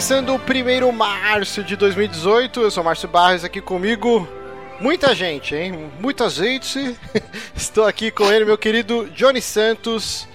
[0.00, 2.62] Começando o primeiro março de 2018.
[2.62, 4.26] Eu sou Márcio Barros aqui comigo.
[4.80, 5.90] Muita gente, hein?
[6.00, 6.98] Muita gente.
[7.54, 10.26] Estou aqui com ele, meu querido Johnny Santos.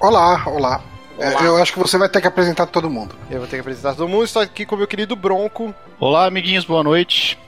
[0.00, 0.82] Olá, olá.
[1.16, 1.40] olá.
[1.40, 3.14] É, eu acho que você vai ter que apresentar todo mundo.
[3.30, 4.24] Eu vou ter que apresentar todo mundo.
[4.24, 5.72] Estou aqui com o meu querido Bronco.
[6.00, 7.38] Olá, amiguinhos, boa noite.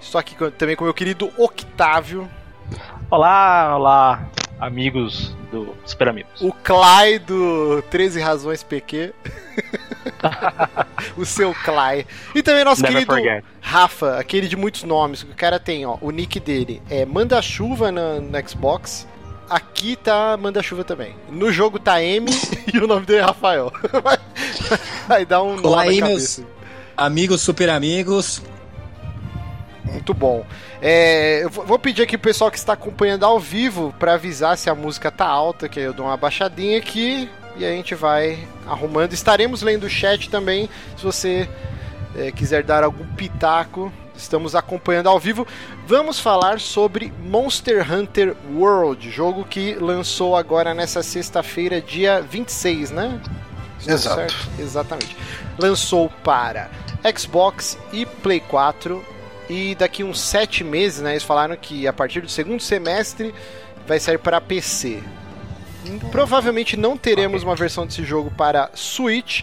[0.00, 2.30] Estou aqui também com o meu querido Octávio.
[3.10, 4.28] Olá, olá,
[4.60, 6.40] amigos do Super Amigos.
[6.40, 9.12] O Clay do 13 Razões PQ.
[11.16, 12.06] o seu Clay.
[12.34, 13.44] E também nosso Never querido forget.
[13.60, 15.22] Rafa, aquele de muitos nomes.
[15.22, 19.06] O cara tem, ó, o nick dele é Manda-Chuva no, no Xbox.
[19.48, 21.14] Aqui tá Manda-Chuva também.
[21.30, 22.30] No jogo tá M
[22.72, 23.72] e o nome dele é Rafael.
[25.08, 26.42] vai, dar um Olá aí, meus
[26.96, 28.42] amigos, super amigos.
[29.84, 30.44] Muito bom.
[30.82, 34.68] É, eu vou pedir aqui pro pessoal que está acompanhando ao vivo para avisar se
[34.68, 37.28] a música tá alta, que eu dou uma baixadinha aqui
[37.58, 39.12] e a gente vai arrumando.
[39.12, 41.48] Estaremos lendo o chat também, se você
[42.16, 43.92] é, quiser dar algum pitaco.
[44.16, 45.46] Estamos acompanhando ao vivo.
[45.86, 53.20] Vamos falar sobre Monster Hunter World, jogo que lançou agora nessa sexta-feira, dia 26, né?
[53.86, 54.16] Exato.
[54.16, 54.48] Certo?
[54.58, 55.16] Exatamente.
[55.56, 56.68] Lançou para
[57.16, 59.04] Xbox e Play 4
[59.48, 63.34] e daqui uns sete meses, né, eles falaram que a partir do segundo semestre
[63.86, 65.02] vai sair para PC.
[66.10, 69.42] Provavelmente não teremos uma versão desse jogo para Switch,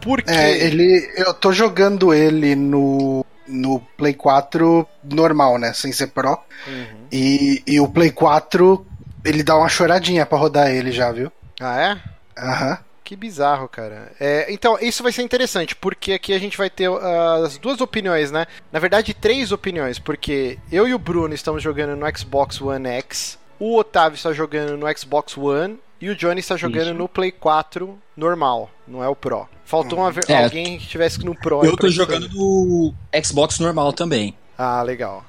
[0.00, 6.06] porque é, ele, eu tô jogando ele no no Play 4 normal, né, sem ser
[6.08, 6.38] Pro.
[6.66, 7.06] Uhum.
[7.10, 8.86] E, e o Play 4
[9.24, 11.30] ele dá uma choradinha para rodar ele já, viu?
[11.60, 11.98] Ah é?
[12.40, 12.70] Aham.
[12.70, 12.76] Uhum.
[13.04, 14.12] Que bizarro, cara.
[14.18, 17.80] É, então, isso vai ser interessante, porque aqui a gente vai ter uh, as duas
[17.80, 18.46] opiniões, né?
[18.70, 23.38] Na verdade, três opiniões, porque eu e o Bruno estamos jogando no Xbox One X,
[23.62, 26.94] o Otávio está jogando no Xbox One e o Johnny está jogando isso.
[26.94, 29.48] no Play 4 normal, não é o Pro.
[29.64, 31.64] Faltou uma, é, alguém que tivesse no Pro.
[31.64, 32.92] Eu tô jogando no
[33.24, 34.36] Xbox normal também.
[34.58, 35.24] Ah, legal.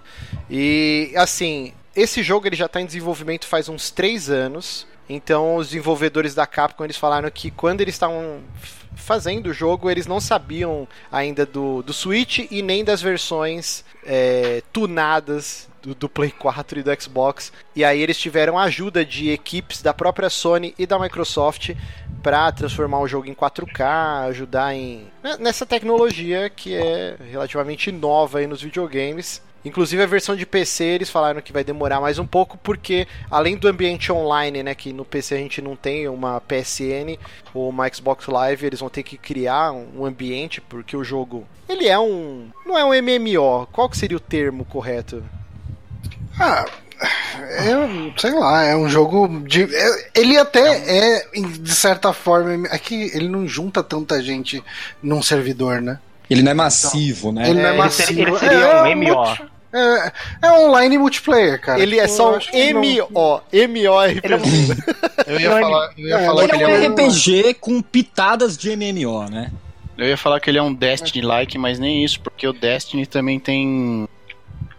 [0.50, 4.88] E assim, esse jogo ele já está em desenvolvimento faz uns três anos.
[5.08, 8.40] Então, os desenvolvedores da Capcom eles falaram que quando eles estavam
[8.96, 14.64] fazendo o jogo, eles não sabiam ainda do, do Switch e nem das versões é,
[14.74, 17.52] tunadas do, do, Play 4 e do Xbox.
[17.76, 21.72] E aí eles tiveram ajuda de equipes da própria Sony e da Microsoft
[22.24, 28.40] para transformar o jogo em 4K, ajudar em né, nessa tecnologia que é relativamente nova
[28.40, 29.42] aí nos videogames.
[29.66, 33.56] Inclusive a versão de PC eles falaram que vai demorar mais um pouco porque além
[33.56, 37.18] do ambiente online, né, que no PC a gente não tem uma PSN
[37.54, 41.88] ou uma Xbox Live, eles vão ter que criar um ambiente porque o jogo ele
[41.88, 43.68] é um não é um MMO.
[43.72, 45.24] Qual que seria o termo correto?
[46.40, 46.66] Ah,
[47.02, 47.74] é,
[48.18, 49.64] sei lá, é um jogo de.
[49.64, 52.68] É, ele até é, de certa forma.
[52.68, 54.64] É ele não junta tanta gente
[55.02, 56.00] num servidor, né?
[56.30, 57.50] Ele não é massivo, então, né?
[57.50, 58.22] Ele não é, massivo.
[58.22, 59.54] Ele seria, ele seria um MMO.
[59.74, 60.12] É,
[60.44, 61.82] é online multiplayer, cara.
[61.82, 63.42] Ele é só um MO.
[63.68, 64.84] MORPG.
[65.26, 69.30] Eu ia falar, eu ia falar que ele é um RPG com pitadas de MMO,
[69.30, 69.52] né?
[69.98, 73.40] Eu ia falar que ele é um Destiny-like, mas nem isso, porque o Destiny também
[73.40, 74.08] tem.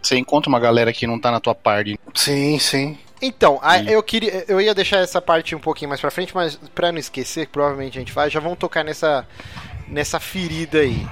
[0.04, 1.98] Você encontra uma galera que não tá na tua party.
[2.14, 2.98] Sim, sim.
[3.22, 6.92] Então, eu queria, eu ia deixar essa parte um pouquinho mais pra frente, mas para
[6.92, 9.26] não esquecer, provavelmente a gente vai, já vamos tocar nessa
[9.88, 11.06] nessa ferida aí.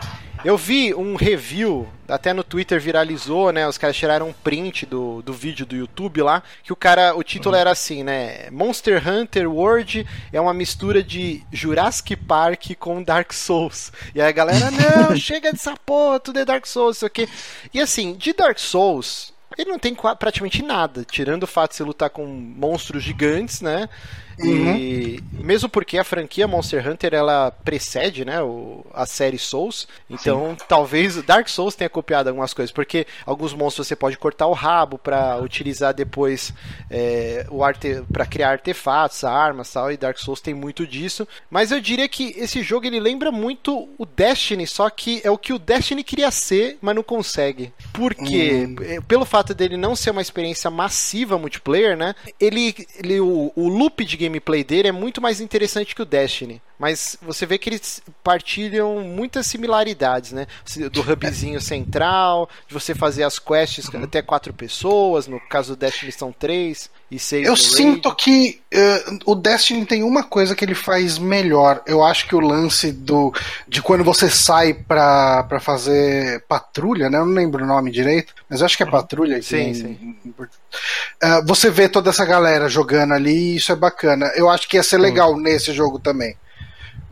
[0.45, 3.69] Eu vi um review, até no Twitter viralizou, né?
[3.69, 7.23] Os caras tiraram um print do, do vídeo do YouTube lá, que o cara, o
[7.23, 7.61] título uhum.
[7.61, 8.51] era assim, né?
[8.51, 13.93] Monster Hunter World é uma mistura de Jurassic Park com Dark Souls.
[14.15, 14.69] E aí a galera,
[15.09, 17.29] não, chega dessa porra, tudo é Dark Souls, isso aqui.
[17.73, 21.85] E assim, de Dark Souls, ele não tem praticamente nada, tirando o fato de você
[21.85, 23.89] lutar com monstros gigantes, né?
[24.39, 24.77] Uhum.
[24.77, 30.57] E mesmo porque a franquia Monster Hunter ela precede, né, o, a série Souls, então
[30.59, 30.67] Sim.
[30.69, 34.99] talvez Dark Souls tenha copiado algumas coisas, porque alguns monstros você pode cortar o rabo
[34.99, 36.53] para utilizar depois
[36.91, 41.27] é, o arte para criar artefatos, armas, tal, e Dark Souls tem muito disso.
[41.51, 45.39] Mas eu diria que esse jogo ele lembra muito o Destiny, só que é o
[45.39, 47.73] que o Destiny queria ser, mas não consegue.
[47.93, 49.03] Porque uhum.
[49.03, 52.15] pelo fato dele não ser uma experiência massiva multiplayer, né?
[52.39, 56.61] Ele, ele o, o loop de gameplay dele é muito mais interessante que o Destiny.
[56.83, 60.49] Mas você vê que eles partilham muitas similaridades, né?
[60.91, 64.03] Do hubzinho central, de você fazer as quests uhum.
[64.03, 67.47] até quatro pessoas, no caso do Destiny são três e seis.
[67.47, 71.81] Eu sinto que uh, o Destiny tem uma coisa que ele faz melhor.
[71.87, 73.33] Eu acho que o lance do
[73.69, 77.19] de quando você sai pra, pra fazer patrulha, né?
[77.19, 78.91] Eu não lembro o nome direito, mas eu acho que é uhum.
[78.91, 79.41] patrulha.
[79.41, 80.17] Sim, sim.
[80.27, 84.33] Uh, você vê toda essa galera jogando ali e isso é bacana.
[84.35, 86.37] Eu acho que ia ser legal nesse jogo também.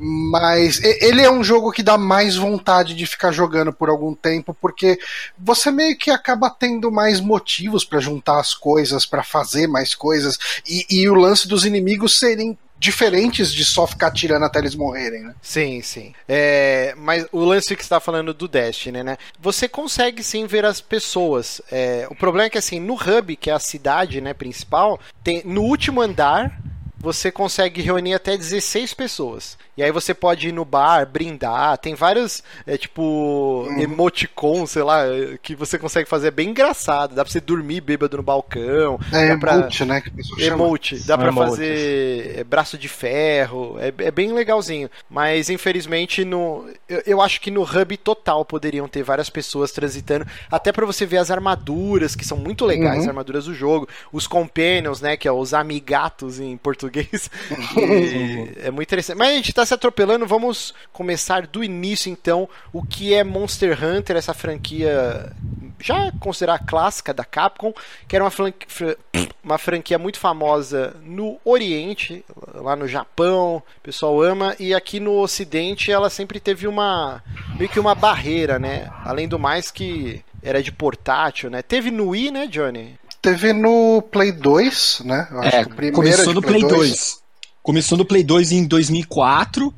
[0.02, 4.56] Mas ele é um jogo que dá mais vontade de ficar jogando por algum tempo,
[4.58, 4.98] porque
[5.38, 10.38] você meio que acaba tendo mais motivos pra juntar as coisas, pra fazer mais coisas,
[10.66, 15.22] e, e o lance dos inimigos serem diferentes de só ficar tirando até eles morrerem,
[15.22, 15.34] né?
[15.42, 16.14] Sim, sim.
[16.26, 19.18] É, mas o lance que está falando do Destiny, né?
[19.38, 21.60] Você consegue sim ver as pessoas.
[21.70, 25.42] É, o problema é que assim, no hub, que é a cidade né, principal, tem,
[25.44, 26.58] no último andar
[27.00, 29.58] você consegue reunir até 16 pessoas.
[29.76, 35.04] E aí você pode ir no bar, brindar, tem vários, é, tipo, emoticons, sei lá,
[35.42, 37.14] que você consegue fazer é bem engraçado.
[37.14, 39.00] Dá pra você dormir bêbado no balcão.
[39.10, 39.54] É dá pra...
[39.54, 40.00] emote, né?
[40.02, 40.64] Que a pessoa chama.
[40.64, 41.50] Emote, dá pra emotes.
[41.50, 44.90] fazer é, braço de ferro, é, é bem legalzinho.
[45.08, 50.26] Mas infelizmente no, eu, eu acho que no hub total poderiam ter várias pessoas transitando,
[50.50, 53.00] até pra você ver as armaduras que são muito legais, Uhum.
[53.02, 56.89] as armaduras do jogo, os companions, né, que é os amigatos em português.
[57.76, 59.16] E é muito interessante.
[59.16, 63.78] Mas a gente tá se atropelando, vamos começar do início então, o que é Monster
[63.82, 65.32] Hunter, essa franquia
[65.80, 67.72] já considerada clássica da Capcom,
[68.06, 68.96] que era uma, fran- fran-
[69.42, 75.18] uma franquia muito famosa no Oriente, lá no Japão, o pessoal ama, e aqui no
[75.18, 77.22] Ocidente ela sempre teve uma
[77.56, 78.90] meio que uma barreira, né?
[79.04, 81.62] Além do mais que era de portátil, né?
[81.62, 82.98] Teve no Wii, né, Johnny?
[83.22, 85.28] Teve no Play 2, né?
[85.30, 87.20] Eu acho É, que o primeiro começou no Play 2.
[87.62, 89.72] Começou no Play 2 em 2004.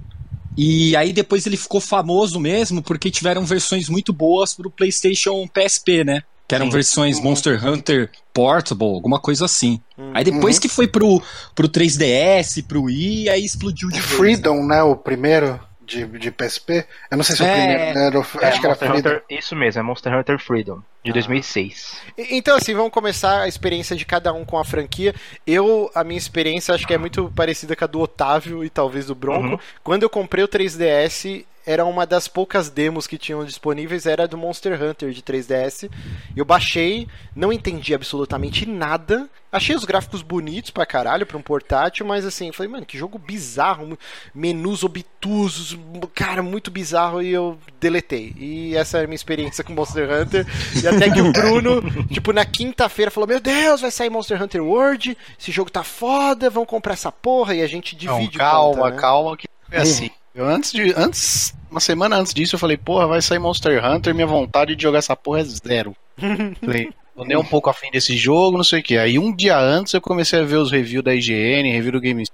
[0.57, 6.05] E aí depois ele ficou famoso mesmo porque tiveram versões muito boas pro PlayStation PSP,
[6.05, 6.23] né?
[6.47, 6.73] Que eram Sim.
[6.73, 9.81] versões Monster Hunter Portable, alguma coisa assim.
[9.99, 10.11] Hum.
[10.15, 11.23] Aí depois que foi pro,
[11.55, 14.17] pro 3DS, pro Wii, aí explodiu de vez, né?
[14.17, 14.83] Freedom, né?
[14.83, 15.59] O primeiro
[15.93, 16.87] de, de PSP.
[17.11, 17.53] Eu não sei se é o É.
[17.53, 18.07] primeiro, né?
[18.07, 18.97] Era É, acho que era Monster Freedom.
[19.11, 21.15] Hunter, isso mesmo, é Monster Hunter Freedom, de Ah.
[21.15, 22.03] 2006.
[22.19, 25.15] E- Então, assim, vamos começar a experiência de cada um com a franquia.
[25.47, 29.07] Eu, a minha experiência, acho que é muito parecida com a do Otávio e talvez
[29.07, 29.49] do Bronco.
[29.49, 29.59] Uhum.
[29.85, 34.37] Quando eu comprei o 3DS, era uma das poucas demos que tinham disponíveis, era do
[34.37, 35.91] Monster Hunter de 3DS.
[36.37, 39.29] Eu baixei, não entendi absolutamente nada.
[39.51, 43.19] Achei os gráficos bonitos pra caralho pra um portátil, mas assim, falei, mano, que jogo
[43.19, 43.99] bizarro,
[44.35, 45.79] menus obtusos,
[46.15, 48.33] cara, muito bizarro e eu deletei.
[48.39, 50.47] E essa é a minha experiência com Monster Hunter.
[50.83, 54.65] E até que o Bruno, tipo, na quinta-feira falou: Meu Deus, vai sair Monster Hunter
[54.65, 58.75] World, esse jogo tá foda, vamos comprar essa porra e a gente Não, divide calma,
[58.77, 58.97] conta, né?
[58.97, 60.11] calma, que é assim.
[60.35, 60.93] Eu antes de.
[60.97, 61.55] Antes.
[61.71, 64.99] Uma semana antes disso, eu falei, porra, vai sair Monster Hunter, minha vontade de jogar
[64.99, 65.97] essa porra é zero.
[66.61, 68.99] falei, tô nem um pouco afim desse jogo, não sei o que.
[68.99, 72.25] Aí um dia antes eu comecei a ver os reviews da IGN, review do Game,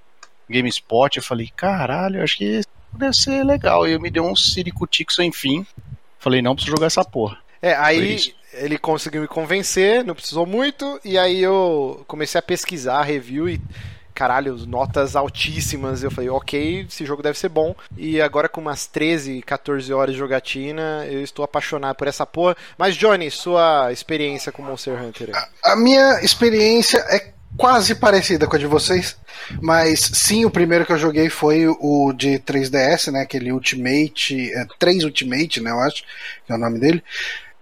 [0.51, 3.87] GameSpot, eu falei, caralho, acho que isso deve ser legal.
[3.87, 5.65] E eu me dei um ciricutico sem fim.
[6.19, 7.39] Falei, não preciso jogar essa porra.
[7.63, 8.19] É, aí
[8.55, 13.61] ele conseguiu me convencer, não precisou muito, e aí eu comecei a pesquisar review e.
[14.19, 16.03] Caralho, notas altíssimas.
[16.03, 17.73] Eu falei, ok, esse jogo deve ser bom.
[17.97, 22.57] E agora, com umas 13, 14 horas de jogatina, eu estou apaixonado por essa porra.
[22.77, 25.45] Mas, Johnny, sua experiência com Monster Hunter aí?
[25.65, 29.17] A minha experiência é quase parecida com a de vocês,
[29.63, 33.21] mas sim, o primeiro que eu joguei foi o de 3DS, né?
[33.21, 35.71] Aquele Ultimate, é, 3 Ultimate, né?
[35.71, 36.03] Eu acho
[36.45, 37.05] que é o nome dele.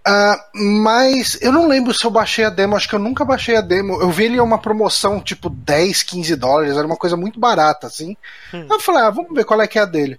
[0.08, 3.56] Ah, mas eu não lembro se eu baixei a demo, acho que eu nunca baixei
[3.56, 4.00] a demo.
[4.00, 7.88] Eu vi ele em uma promoção tipo 10, 15 dólares, era uma coisa muito barata,
[7.88, 8.16] assim.
[8.54, 8.68] Hum.
[8.70, 10.16] Eu falei, ah, vamos ver qual é que é a dele.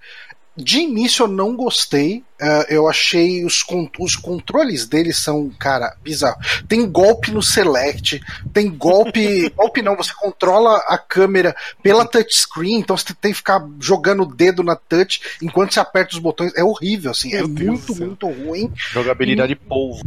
[0.57, 5.95] De início eu não gostei, ah, eu achei os, con- os controles dele são, cara,
[6.03, 6.37] bizarro.
[6.67, 8.19] Tem golpe no select,
[8.51, 9.49] tem golpe.
[9.55, 14.25] golpe não, você controla a câmera pela touchscreen, então você tem que ficar jogando o
[14.35, 16.51] dedo na touch enquanto você aperta os botões.
[16.55, 18.71] É horrível, assim, é Meu Deus muito, muito ruim.
[18.75, 20.03] Jogabilidade polvo.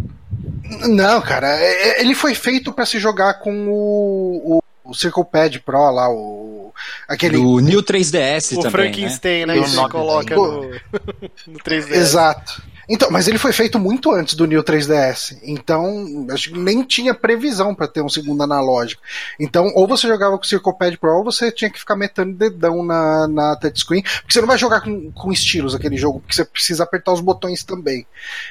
[0.88, 4.59] Não, cara, é- é- ele foi feito pra se jogar com o,
[4.90, 6.72] o, o Circle Pad Pro lá, o.
[7.08, 7.36] Aquele.
[7.36, 8.70] Do New 3DS O também, né?
[8.70, 9.54] Frankenstein, né?
[9.56, 10.62] Nod- coloca no,
[11.46, 11.90] no 3D.
[11.92, 12.62] Exato.
[12.92, 15.38] Então, mas ele foi feito muito antes do New 3DS.
[15.44, 19.00] Então, acho que nem tinha previsão pra ter um segundo analógico.
[19.38, 22.34] Então, ou você jogava com o Circle Pad Pro, ou você tinha que ficar metendo
[22.36, 24.02] dedão na, na touchscreen.
[24.02, 27.20] Porque você não vai jogar com, com estilos aquele jogo, porque você precisa apertar os
[27.20, 28.04] botões também.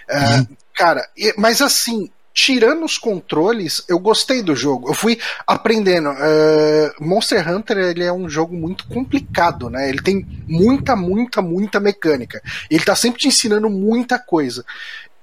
[0.09, 2.09] É, cara, e- mas assim.
[2.33, 4.89] Tirando os controles, eu gostei do jogo.
[4.89, 6.09] Eu fui aprendendo.
[6.17, 9.89] É, Monster Hunter ele é um jogo muito complicado, né?
[9.89, 12.41] Ele tem muita, muita, muita mecânica.
[12.69, 14.63] Ele tá sempre te ensinando muita coisa.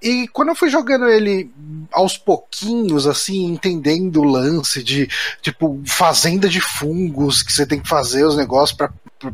[0.03, 1.51] E quando eu fui jogando ele
[1.91, 5.09] aos pouquinhos, assim, entendendo o lance de,
[5.41, 8.77] tipo, fazenda de fungos, que você tem que fazer os negócios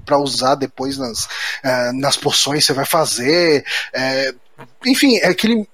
[0.05, 1.29] pra usar depois nas,
[1.64, 3.64] eh, nas poções que você vai fazer.
[3.93, 4.35] eh,
[4.87, 5.67] enfim, é aquele,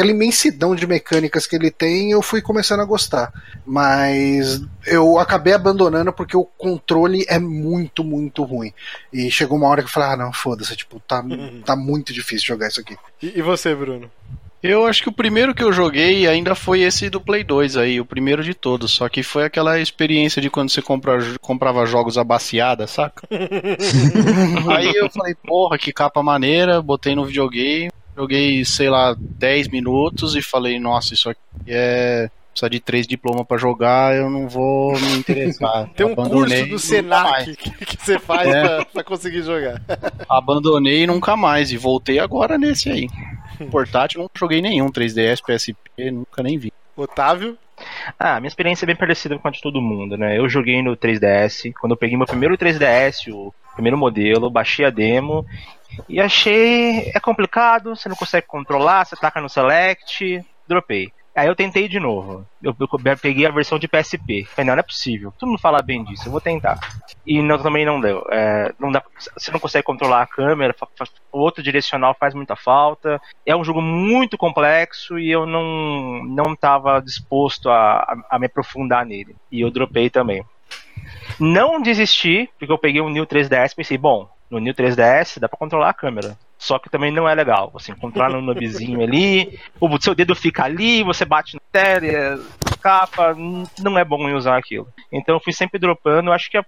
[0.00, 3.30] aquela imensidão de mecânicas que ele tem, eu fui começando a gostar.
[3.66, 8.72] Mas eu acabei abandonando porque o controle é muito, muito ruim.
[9.12, 11.22] E chegou uma hora que eu falei, ah, não, foda-se, tipo, tá,
[11.66, 12.96] tá muito difícil jogar isso aqui.
[13.22, 14.10] E, e você, Bruno?
[14.62, 17.98] Eu acho que o primeiro que eu joguei ainda foi esse do Play 2 aí,
[17.98, 18.90] o primeiro de todos.
[18.90, 23.26] Só que foi aquela experiência de quando você compra, comprava jogos abaciada, saca?
[24.68, 27.90] aí eu falei, porra, que capa maneira, botei no videogame,
[28.20, 32.28] joguei, sei lá, 10 minutos e falei, nossa, isso aqui é.
[32.52, 35.88] Precisa de três diplomas pra jogar, eu não vou me interessar.
[35.94, 36.78] Tem um Abandonei curso do.
[36.80, 38.62] Senac que, que você faz É.
[38.62, 39.80] pra, pra conseguir jogar.
[40.28, 41.70] Abandonei nunca mais.
[41.70, 43.08] E voltei agora nesse aí.
[43.70, 44.90] Portátil, não joguei nenhum.
[44.90, 46.72] 3DS, PSP, nunca nem vi.
[46.96, 47.56] Otávio?
[48.18, 50.36] Ah, minha experiência é bem parecida com a de todo mundo, né?
[50.36, 54.90] Eu joguei no 3DS, quando eu peguei meu primeiro 3DS, o primeiro modelo, baixei a
[54.90, 55.44] demo
[56.08, 61.10] e achei é complicado, você não consegue controlar, você taca no select, dropei.
[61.34, 62.44] Aí eu tentei de novo.
[62.62, 62.74] Eu,
[63.22, 64.44] peguei a versão de PSP.
[64.44, 65.32] Falei, não, não é possível.
[65.38, 66.78] Todo mundo fala bem disso, eu vou tentar.
[67.24, 68.26] E não, também não deu.
[68.30, 69.02] É, não dá,
[69.38, 70.74] você não consegue controlar a câmera,
[71.32, 73.20] o outro direcional faz muita falta.
[73.46, 78.46] É um jogo muito complexo e eu não não estava disposto a, a, a me
[78.46, 79.36] aprofundar nele.
[79.50, 80.44] E eu dropei também.
[81.38, 85.48] Não desisti, porque eu peguei um New 3DS e pensei, bom, no New 3DS dá
[85.48, 86.36] pra controlar a câmera.
[86.58, 87.70] Só que também não é legal.
[87.72, 92.38] Você encontrar no nubzinho ali, o seu dedo fica ali, você bate na tela,
[92.82, 93.34] capa,
[93.78, 94.86] não é bom em usar aquilo.
[95.10, 96.62] Então eu fui sempre dropando, acho que é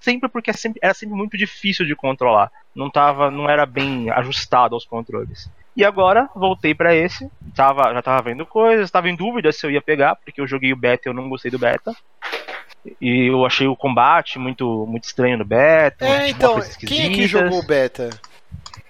[0.00, 2.50] sempre porque é sempre- era sempre muito difícil de controlar.
[2.74, 5.50] Não tava, não era bem ajustado aos controles.
[5.74, 9.70] E agora voltei pra esse, tava, já tava vendo coisas, tava em dúvida se eu
[9.70, 11.94] ia pegar, porque eu joguei o beta e eu não gostei do beta.
[13.00, 16.04] E eu achei o combate muito, muito estranho no beta.
[16.04, 18.10] É, então, quem é que jogou o beta?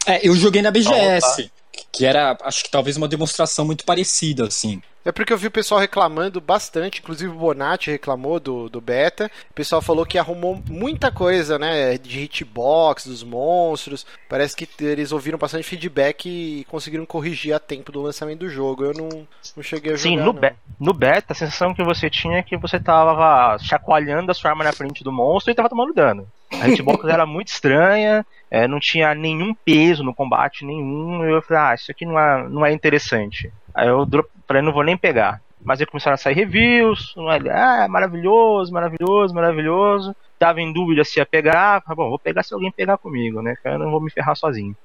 [0.06, 1.50] É, eu joguei na BGS,
[1.92, 4.82] que era, acho que talvez uma demonstração muito parecida, assim.
[5.04, 9.30] É porque eu vi o pessoal reclamando bastante, inclusive o Bonatti reclamou do, do beta.
[9.50, 11.98] O pessoal falou que arrumou muita coisa, né?
[11.98, 14.06] De hitbox, dos monstros.
[14.28, 18.84] Parece que eles ouviram bastante feedback e conseguiram corrigir a tempo do lançamento do jogo.
[18.84, 19.08] Eu não,
[19.56, 20.02] não cheguei a jogar.
[20.02, 24.30] Sim, no, be- no beta, a sensação que você tinha é que você tava chacoalhando
[24.30, 26.28] a sua arma na frente do monstro e tava tomando dano.
[26.60, 31.24] A hitbox era muito estranha, é, não tinha nenhum peso no combate, nenhum.
[31.24, 33.52] Eu falei, ah, isso aqui não é, não é interessante.
[33.74, 34.06] Aí eu
[34.46, 35.40] falei, não vou nem pegar.
[35.64, 37.14] Mas aí começaram a sair reviews,
[37.50, 40.16] ah, maravilhoso, maravilhoso, maravilhoso.
[40.38, 43.54] Tava em dúvida se ia pegar, bom, vou pegar se alguém pegar comigo, né?
[43.64, 44.76] Eu não vou me ferrar sozinho.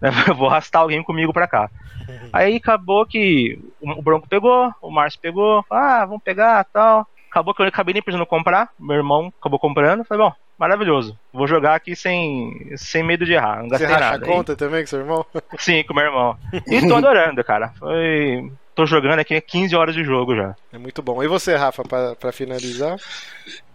[0.36, 1.70] Vou arrastar alguém comigo pra cá.
[2.32, 7.06] Aí acabou que o o Bronco pegou, o Márcio pegou, ah, vamos pegar tal.
[7.34, 10.04] Acabou que eu acabei nem precisando comprar, meu irmão acabou comprando.
[10.04, 13.98] Falei, bom, maravilhoso, vou jogar aqui sem, sem medo de errar, não Você gastei a
[14.12, 14.24] nada.
[14.24, 15.26] conta também com seu irmão?
[15.34, 16.38] Aí, sim, com meu irmão.
[16.64, 17.72] E tô adorando, cara.
[17.76, 18.52] Foi.
[18.72, 20.54] Tô jogando aqui 15 horas de jogo já.
[20.72, 21.24] É muito bom.
[21.24, 22.96] E você, Rafa, pra, pra finalizar?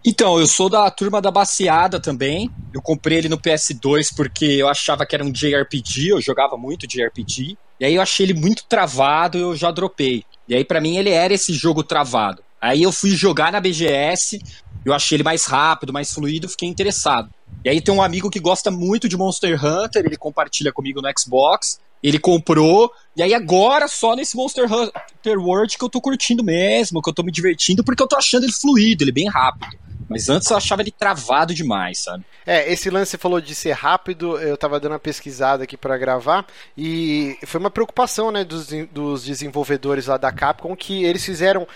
[0.06, 2.50] Então, eu sou da turma da baseada também.
[2.72, 6.86] Eu comprei ele no PS2 porque eu achava que era um JRPG, eu jogava muito
[6.86, 7.58] JRPG.
[7.78, 10.24] E aí eu achei ele muito travado e eu já dropei.
[10.48, 12.42] E aí pra mim ele era esse jogo travado.
[12.60, 14.40] Aí eu fui jogar na BGS,
[14.84, 17.30] eu achei ele mais rápido, mais fluido, fiquei interessado.
[17.64, 21.08] E aí tem um amigo que gosta muito de Monster Hunter, ele compartilha comigo no
[21.18, 21.80] Xbox.
[22.02, 27.02] Ele comprou, e aí agora só nesse Monster Hunter World que eu tô curtindo mesmo,
[27.02, 29.76] que eu tô me divertindo, porque eu tô achando ele fluido, ele bem rápido.
[30.08, 32.24] Mas antes eu achava ele travado demais, sabe?
[32.44, 35.96] É, esse lance você falou de ser rápido, eu tava dando uma pesquisada aqui pra
[35.96, 36.44] gravar
[36.76, 41.68] e foi uma preocupação, né, dos, dos desenvolvedores lá da Capcom que eles fizeram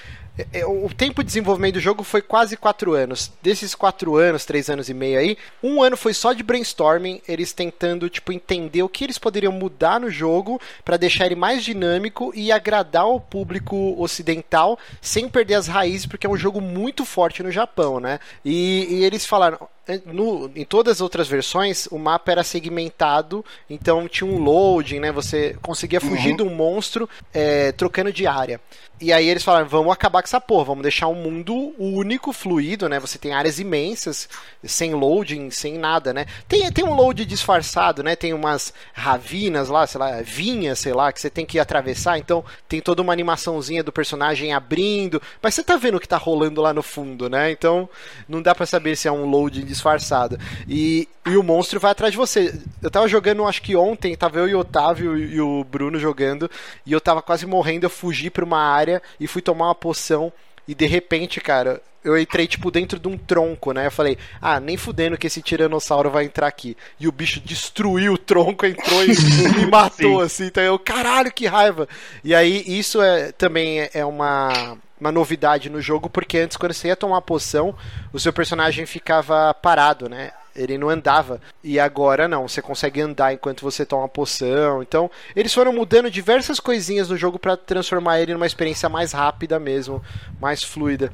[0.67, 3.31] o tempo de desenvolvimento do jogo foi quase quatro anos.
[3.41, 7.53] Desses quatro anos, três anos e meio aí, um ano foi só de brainstorming, eles
[7.53, 12.33] tentando tipo entender o que eles poderiam mudar no jogo para deixar ele mais dinâmico
[12.35, 17.43] e agradar o público ocidental sem perder as raízes, porque é um jogo muito forte
[17.43, 18.19] no Japão, né?
[18.45, 19.69] E, e eles falaram,
[20.07, 25.13] no, em todas as outras versões, o mapa era segmentado, então tinha um loading, né?
[25.13, 26.37] Você conseguia fugir Uhum.
[26.37, 28.61] de um monstro é, trocando de área.
[29.01, 32.89] E aí eles falaram, vamos acabar com essa porra, vamos deixar um mundo único, fluido,
[32.89, 32.99] né?
[33.01, 34.29] Você tem áreas imensas,
[34.63, 36.27] sem loading, sem nada, né?
[36.49, 38.15] Tem, tem um load disfarçado, né?
[38.15, 42.45] Tem umas ravinas lá, sei lá, vinhas, sei lá, que você tem que atravessar, então
[42.69, 46.63] tem toda uma animaçãozinha do personagem abrindo, mas você tá vendo o que tá rolando
[46.63, 47.51] lá no fundo, né?
[47.51, 47.89] Então
[48.29, 50.39] não dá pra saber se é um loading disfarçado.
[50.69, 52.59] E, e o monstro vai atrás de você.
[52.83, 56.51] Eu tava jogando, acho que ontem, tava eu e o Otávio e o Bruno jogando,
[56.87, 60.33] e eu tava quase morrendo, eu fugi pra uma área e fui tomar uma poção.
[60.67, 63.87] e de repente, cara, eu entrei, tipo, dentro de um tronco, né?
[63.87, 66.77] Eu falei, ah, nem fudendo que esse tiranossauro vai entrar aqui.
[67.01, 69.09] E o bicho destruiu o tronco, entrou e
[69.57, 70.45] me matou, assim.
[70.47, 71.89] Então eu, caralho, que raiva.
[72.23, 76.89] E aí, isso é, também é uma, uma novidade no jogo, porque antes, quando você
[76.89, 77.75] ia tomar poção,
[78.13, 80.33] o seu personagem ficava parado, né?
[80.55, 81.41] Ele não andava.
[81.63, 84.83] E agora não, você consegue andar enquanto você toma poção.
[84.83, 89.59] Então, eles foram mudando diversas coisinhas no jogo para transformar ele numa experiência mais rápida
[89.59, 90.03] mesmo,
[90.41, 91.13] mais fluida.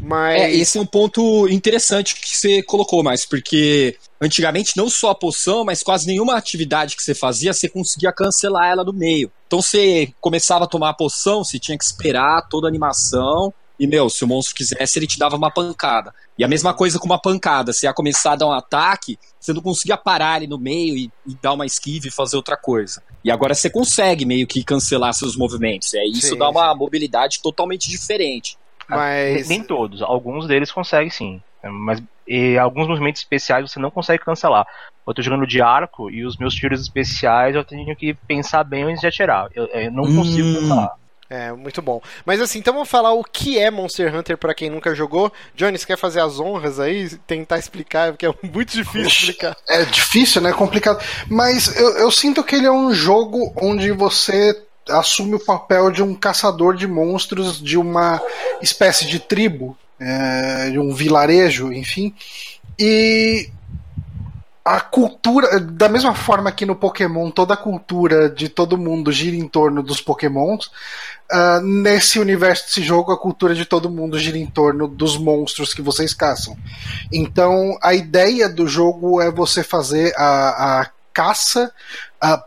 [0.00, 0.42] Mas.
[0.42, 5.14] É, esse é um ponto interessante que você colocou, mais, porque antigamente não só a
[5.14, 9.30] poção, mas quase nenhuma atividade que você fazia, você conseguia cancelar ela no meio.
[9.46, 13.52] Então você começava a tomar a poção, você tinha que esperar toda a animação.
[13.78, 16.12] E, meu, se o monstro quisesse, ele te dava uma pancada.
[16.38, 17.72] E a mesma coisa com uma pancada.
[17.72, 21.10] Você ia começar a dar um ataque, você não conseguia parar ali no meio e,
[21.26, 23.02] e dar uma esquiva e fazer outra coisa.
[23.24, 25.92] E agora você consegue meio que cancelar seus movimentos.
[25.94, 26.78] É, isso Sim, dá uma sim.
[26.78, 28.56] mobilidade totalmente diferente.
[28.88, 29.48] Mas.
[29.48, 31.40] Nem todos, alguns deles conseguem sim.
[31.62, 34.66] Mas e alguns movimentos especiais você não consegue cancelar.
[35.06, 38.84] Eu tô jogando de arco e os meus tiros especiais eu tenho que pensar bem
[38.84, 39.48] antes de atirar.
[39.54, 40.54] Eu, eu não consigo Hum.
[40.54, 40.92] cancelar.
[41.34, 42.00] É, muito bom.
[42.24, 45.32] Mas assim, então vamos falar o que é Monster Hunter pra quem nunca jogou.
[45.56, 47.10] Johnny, você quer fazer as honras aí?
[47.26, 49.56] Tentar explicar, porque é muito difícil explicar.
[49.68, 50.52] É difícil, né?
[50.52, 51.04] Complicado.
[51.28, 54.56] Mas eu, eu sinto que ele é um jogo onde você
[54.88, 58.22] assume o papel de um caçador de monstros de uma
[58.62, 62.14] espécie de tribo, é, de um vilarejo, enfim.
[62.78, 63.50] E
[64.64, 69.36] a cultura, da mesma forma que no Pokémon toda a cultura de todo mundo gira
[69.36, 70.70] em torno dos Pokémons,
[71.30, 75.74] ah, nesse universo desse jogo a cultura de todo mundo gira em torno dos monstros
[75.74, 76.56] que vocês caçam.
[77.12, 81.70] Então a ideia do jogo é você fazer a, a caça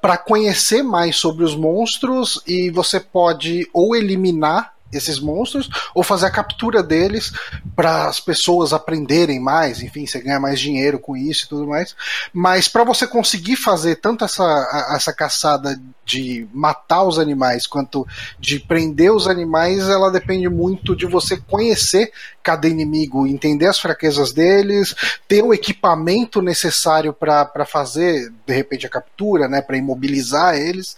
[0.02, 6.28] para conhecer mais sobre os monstros e você pode ou eliminar esses monstros ou fazer
[6.28, 7.32] a captura deles
[7.76, 11.96] para as pessoas aprenderem mais, enfim, você ganha mais dinheiro com isso e tudo mais.
[12.34, 18.08] Mas para você conseguir fazer tanto essa, essa caçada de matar os animais quanto
[18.40, 24.32] de prender os animais, ela depende muito de você conhecer cada inimigo, entender as fraquezas
[24.32, 24.96] deles,
[25.28, 30.96] ter o equipamento necessário para fazer, de repente, a captura, né, para imobilizar eles.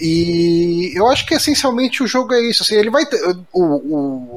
[0.00, 2.62] E eu acho que essencialmente o jogo é isso.
[2.62, 3.20] Assim, ele vai ter,
[3.52, 3.62] o,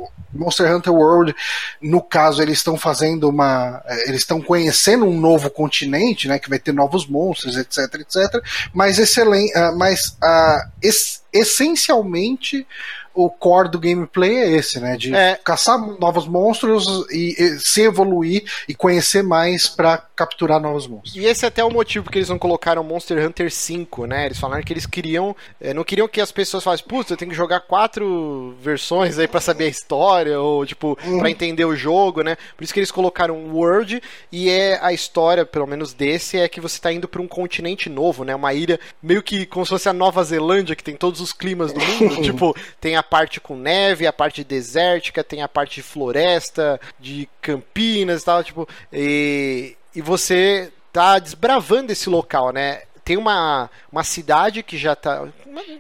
[0.06, 1.36] o Monster Hunter World,
[1.82, 3.82] no caso, eles estão fazendo uma.
[4.06, 6.38] Eles estão conhecendo um novo continente, né?
[6.40, 8.44] Que vai ter novos monstros, etc, etc.
[8.74, 9.54] Mas excelente.
[9.76, 12.66] mas ah, es- essencialmente
[13.14, 14.96] o core do gameplay é esse, né?
[14.96, 15.40] De É.
[15.44, 21.16] caçar novos monstros e, e se evoluir e conhecer mais pra capturar novos monstros.
[21.16, 24.26] E esse é até o motivo que eles não colocaram Monster Hunter 5, né?
[24.26, 25.36] Eles falaram que eles queriam.
[25.62, 29.28] eh, não queriam que as pessoas falassem, putz, eu tenho que jogar quatro versões aí
[29.28, 32.36] pra saber a história, ou tipo, pra entender o jogo, né?
[32.56, 34.02] Por isso que eles colocaram World,
[34.32, 37.88] e é a história, pelo menos desse, é que você tá indo pra um continente
[37.88, 38.34] novo, né?
[38.34, 41.72] Uma ilha meio que como se fosse a Nova Zelândia, que tem todos os climas
[41.72, 42.22] do mundo.
[42.24, 47.30] tipo, tem a parte com neve, a parte desértica, tem a parte de floresta, de
[47.40, 48.68] Campinas e tal, tipo.
[48.92, 52.84] E, e você tá desbravando esse local, né?
[53.04, 55.28] Tem uma, uma cidade que já tá.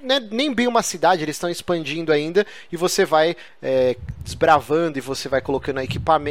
[0.01, 2.43] Não é nem bem uma cidade, eles estão expandindo ainda.
[2.71, 5.80] E você vai é, desbravando e você vai colocando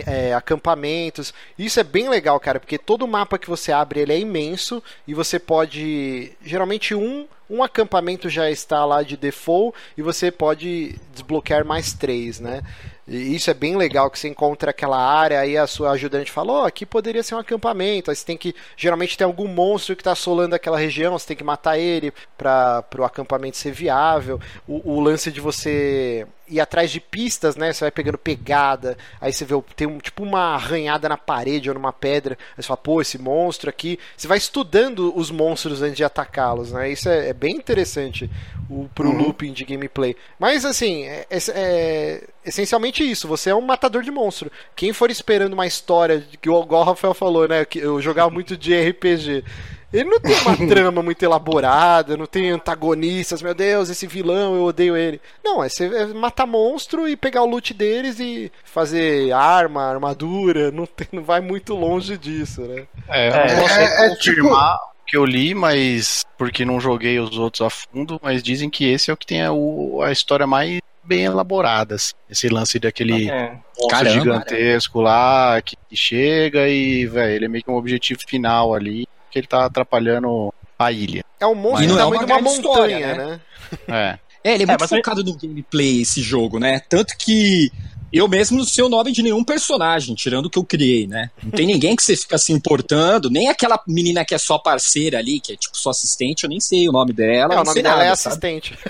[0.05, 1.33] é, acampamentos.
[1.57, 5.15] Isso é bem legal, cara, porque todo mapa que você abre ele é imenso e
[5.15, 6.33] você pode.
[6.45, 12.41] Geralmente um, um acampamento já está lá de default e você pode desbloquear mais três,
[12.41, 12.63] né?
[13.07, 16.53] E isso é bem legal que você encontra aquela área, aí a sua ajudante fala,
[16.53, 18.11] ó, aqui poderia ser um acampamento.
[18.11, 18.55] Aí você tem que.
[18.77, 22.85] Geralmente tem algum monstro que está assolando aquela região, você tem que matar ele para
[22.99, 24.41] o acampamento ser viável.
[24.67, 27.73] O, o lance de você ir atrás de pistas, né?
[27.73, 31.75] Você vai pegando pegada, aí você vê tem um, tipo uma arranhada na parede ou
[31.75, 32.39] numa pedra.
[32.57, 33.99] Aí você fala, pô, esse monstro aqui.
[34.17, 36.91] Você vai estudando os monstros antes de atacá-los, né?
[36.91, 38.31] Isso é, é bem interessante
[38.69, 40.17] o, pro looping de gameplay.
[40.39, 43.27] Mas assim, é, é- é essencialmente isso.
[43.29, 44.51] Você é um matador de monstro.
[44.75, 47.65] Quem for esperando uma história, que o Rafael falou, né?
[47.65, 49.45] Que eu jogava muito de RPG.
[49.93, 54.65] Ele não tem uma trama muito elaborada, não tem antagonistas, meu Deus, esse vilão, eu
[54.65, 55.21] odeio ele.
[55.45, 60.71] Não, é você é matar monstro e pegar o loot deles e fazer arma, armadura,
[60.71, 62.85] não, tem- não vai muito longe disso, né?
[63.09, 66.81] É, eu É, não posso é- é confirmar o que eu li, mas porque não
[66.81, 70.03] joguei os outros a fundo, mas dizem que esse é o que tem a, o-
[70.03, 72.13] a história mais bem elaborada, assim.
[72.29, 73.53] Esse lance daquele É.
[73.79, 78.19] monstro Caramba, gigantesco lá que, que chega e, velho, ele é meio que um objetivo
[78.27, 81.23] final ali, que ele tá atrapalhando a ilha.
[81.39, 83.41] É um monstro E do é uma de uma montanha, história, né?
[83.89, 84.19] É.
[84.45, 86.81] É, ele é É, muito mas- focado no gameplay, esse jogo, né?
[86.89, 87.71] Tanto que
[88.13, 91.31] Eu mesmo não sei o nome de nenhum personagem, tirando o que eu criei, né?
[91.43, 95.19] Não tem ninguém que você fica se importando, nem aquela menina que é só parceira
[95.19, 97.53] ali, que é tipo só assistente, eu nem sei o nome dela.
[97.53, 98.79] É, não o nome sei dela nada, é assistente.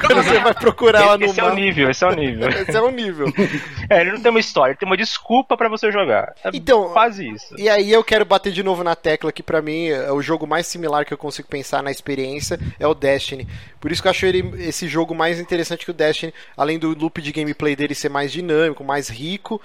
[0.00, 1.58] Quando você vai procurar ela no Esse é o mapa.
[1.58, 2.48] nível, esse é o nível.
[2.48, 3.26] Esse é o nível.
[3.90, 6.34] É, ele não tem uma história, ele tem uma desculpa pra você jogar.
[6.44, 7.54] É Então, quase isso.
[7.56, 10.46] E aí eu quero bater de novo na tecla que pra mim é o jogo
[10.46, 13.48] mais similar que eu consigo pensar na experiência é o Destiny.
[13.80, 16.90] Por isso que eu acho ele esse jogo mais interessante que o Destiny, além do
[16.92, 19.60] loop de gameplay dele ser mais dinâmico, mais rico,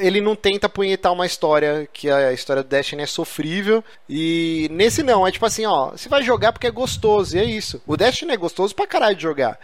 [0.00, 5.02] ele não tenta punhetar uma história que a história do Destiny é sofrível e nesse
[5.02, 7.82] não, é tipo assim, ó, você vai jogar porque é gostoso, e é isso.
[7.86, 9.58] O Destiny é gostoso pra caralho de jogar.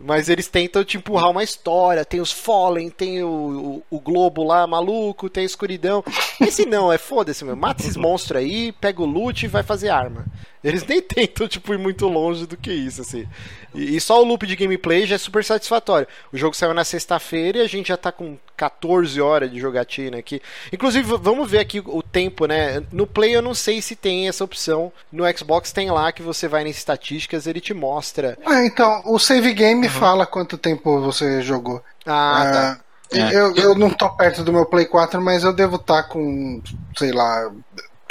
[0.00, 2.04] Mas eles tentam te empurrar uma história.
[2.04, 6.04] Tem os Fallen, tem o, o, o Globo lá maluco, tem a escuridão.
[6.40, 7.56] Esse não, é foda-se, meu.
[7.56, 10.26] Mata esses monstros aí, pega o loot e vai fazer arma.
[10.62, 13.26] Eles nem tentam, tipo, ir muito longe do que isso, assim.
[13.74, 16.06] E, e só o loop de gameplay já é super satisfatório.
[16.32, 20.18] O jogo saiu na sexta-feira e a gente já tá com 14 horas de jogatina
[20.18, 20.42] aqui.
[20.72, 22.82] Inclusive, vamos ver aqui o tempo, né?
[22.90, 24.92] No Play eu não sei se tem essa opção.
[25.12, 28.36] No Xbox tem lá que você vai nas estatísticas, ele te mostra.
[28.44, 31.80] Ah, então, o save game fala quanto tempo você jogou.
[32.04, 32.80] Ah, tá.
[33.14, 36.60] Ah, eu, eu não tô perto do meu Play 4, mas eu devo estar com,
[36.96, 37.50] sei lá,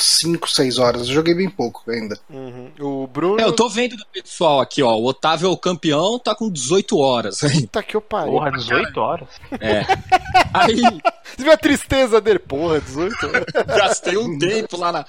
[0.04, 1.08] 5, 6 horas.
[1.08, 2.20] Eu joguei bem pouco ainda.
[2.30, 2.72] Uhum.
[2.80, 3.40] O Bruno.
[3.40, 4.96] É, eu tô vendo do pessoal aqui, ó.
[4.96, 7.40] O Otávio é o campeão, tá com 18 horas.
[7.40, 8.34] Puta que eu pariu.
[8.34, 9.28] Porra, 18 horas.
[9.60, 9.82] É.
[10.54, 10.82] Aí
[11.36, 12.40] Você viu a tristeza dele?
[12.40, 13.46] Porra, 18 horas.
[13.68, 15.06] gastei um tempo lá na.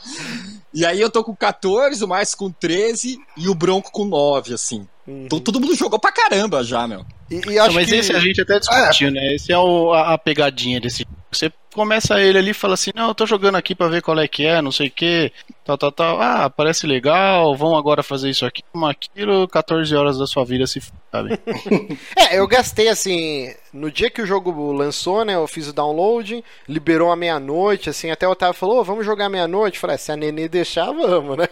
[0.75, 4.55] E aí eu tô com 14, o mais com 13 e o Bronco com 9,
[4.55, 4.87] assim.
[5.07, 7.05] Então todo mundo jogou pra caramba já, meu.
[7.31, 7.95] E, e Não, acho mas que...
[7.97, 9.35] esse a gente até discutiu, né?
[9.35, 11.17] Esse é o- a, a pegadinha desse jogo.
[11.31, 14.19] Você começa ele ali e fala assim, não, eu tô jogando aqui pra ver qual
[14.19, 15.31] é que é, não sei o que,
[15.65, 16.21] tal, tal, tal.
[16.23, 20.81] Ah, parece legal, vamos agora fazer isso aqui, aquilo, 14 horas da sua vida se
[21.13, 21.39] sabe?
[22.17, 23.53] É, eu gastei assim.
[23.73, 25.35] No dia que o jogo lançou, né?
[25.35, 29.29] Eu fiz o download, liberou à meia-noite, assim, até o Otávio falou, "Ô, vamos jogar
[29.29, 29.79] meia-noite.
[29.79, 31.47] Falei, "Ah, se a Nenê deixar, vamos, né?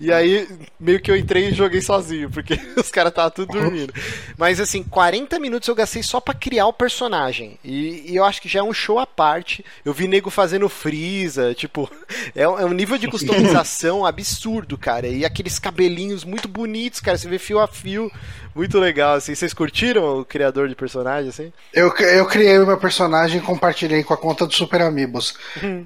[0.00, 3.92] E aí, meio que eu entrei e joguei sozinho, porque os caras estavam tudo dormindo.
[4.36, 7.58] Mas assim, 40 minutos eu gastei só pra criar o personagem.
[7.64, 9.64] E, e eu acho que já é um show à parte.
[9.84, 11.90] Eu vi nego fazendo freeza, tipo,
[12.34, 15.06] é, um- é um nível de customização absurdo, cara.
[15.06, 17.18] E aqueles cabelinhos muito bonitos, cara.
[17.18, 18.10] Você vê fio a fio.
[18.54, 19.34] Muito legal, assim.
[19.34, 21.52] Vocês curtiram o criador de personagem, assim?
[21.72, 25.34] Eu, eu criei o meu personagem e compartilhei com a conta do Super Amigos.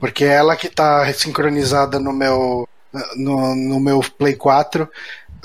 [0.00, 2.66] Porque é ela que tá sincronizada no meu,
[3.16, 4.88] no, no meu Play 4.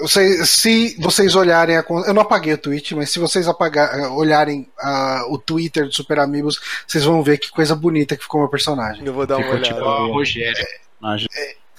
[0.02, 2.08] Vocês- se vocês olharem a conta.
[2.10, 6.20] Eu não apaguei o tweet, mas se vocês apagar, olharem ah, o Twitter do Super
[6.20, 9.06] Amigos, vocês vão ver que coisa bonita que ficou meu personagem.
[9.06, 9.76] Eu vou dar uma Ficou olhada.
[9.76, 10.66] tipo a Rogério.
[11.00, 11.28] personagem.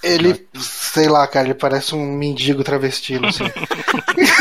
[0.03, 3.43] Ele, sei lá, cara, ele parece um mendigo travestido, assim.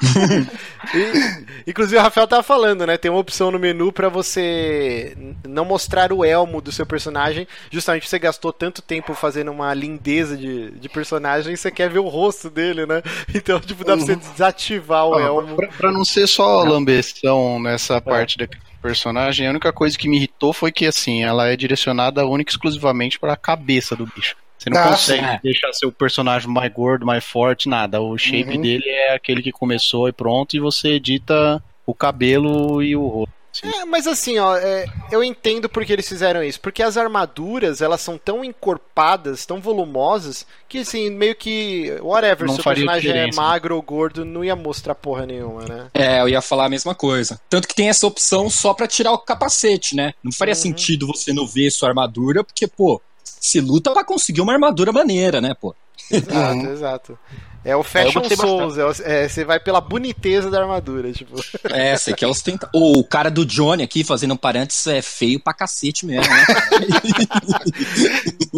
[0.94, 2.96] E- inclusive o Rafael tava falando, né?
[2.96, 8.08] Tem uma opção no menu pra você não mostrar o elmo do seu personagem, justamente
[8.08, 12.48] você gastou tanto tempo fazendo uma lindeza de, de personagem, você quer ver o rosto
[12.50, 13.02] dele, né?
[13.34, 15.56] Então, tipo, dá pra você desativar o Ó, elmo.
[15.56, 18.46] pra, pra não ser só lambeção nessa parte da
[18.80, 22.52] personagem, a única coisa que me irritou foi que, assim, ela é direcionada única e
[22.52, 24.36] exclusivamente pra cabeça do bicho.
[24.58, 25.38] Você não Ah, consegue sim.
[25.42, 28.00] deixar seu personagem mais gordo, mais forte, nada.
[28.00, 28.62] O shape Uhum.
[28.62, 33.36] dele é aquele que começou e pronto, e você edita o cabelo e o rosto.
[33.64, 36.60] É, mas assim, ó, é, eu entendo porque eles fizeram isso.
[36.60, 41.90] Porque as armaduras, elas são tão encorpadas, tão volumosas, que assim, meio que.
[42.02, 43.32] Whatever, Não se o personagem é né?
[43.32, 45.90] magro ou gordo, não ia mostrar porra nenhuma, né?
[45.94, 47.38] É, eu ia falar a mesma coisa.
[47.48, 50.12] Tanto que tem essa opção só pra tirar o capacete, né?
[50.22, 50.60] Não faria Uhum.
[50.60, 53.00] sentido você não ver sua armadura, porque, pô,
[53.40, 55.74] se luta pra conseguir uma armadura maneira, né, pô?
[56.10, 56.72] Exato, Uhum.
[56.72, 57.18] exato.
[57.64, 61.34] É o Fashion gostei Souls, é, o- é, você vai pela boniteza da armadura, tipo.
[61.64, 62.70] É, você quer ostentar.
[62.72, 66.44] Ô, o cara do Johnny aqui fazendo um parênteses é feio pra cacete mesmo, né?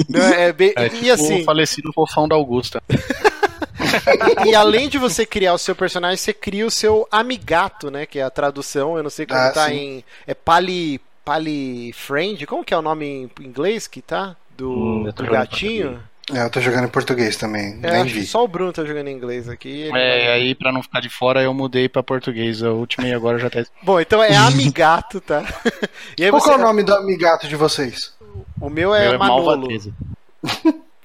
[0.09, 2.83] Não, é bem- É, e tipo assim, o falecido fofão da Augusta.
[4.47, 8.05] e além de você criar o seu personagem, você cria o seu amigato, né?
[8.07, 9.75] Que é a tradução, eu não sei como Ah, tá sim.
[9.75, 10.05] em.
[10.27, 11.01] É Pali.
[11.25, 12.47] Pali Friend?
[12.47, 14.35] Como que é o nome em inglês que tá?
[14.59, 16.01] Do, Hum, eu do gatinho?
[16.35, 18.27] É, eu tô jogando em português também, É, nem vi.
[18.27, 19.69] só o Bruno tá jogando em inglês aqui.
[19.69, 22.63] ele É, vai- aí pra não ficar de fora eu mudei pra português.
[22.63, 23.65] A última e agora já tá.
[23.83, 25.43] Bom, então é amigato, tá?
[26.19, 28.13] E aí Qual você- que é o nome do amigato de vocês?
[28.61, 29.45] O meu é Meu é Manolo.
[29.47, 29.93] Malvadeza.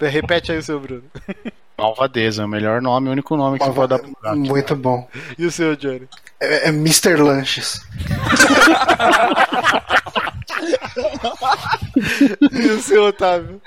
[0.01, 1.03] Repete aí o seu, Bruno.
[1.77, 4.37] Malvadeza, o melhor nome, o único nome que você pode dar pro gato.
[4.37, 5.07] Muito bom.
[5.37, 6.07] E o seu, Johnny?
[6.41, 7.15] É, é Mr.
[7.21, 7.79] Lanches.
[12.51, 13.61] E o seu, Otávio?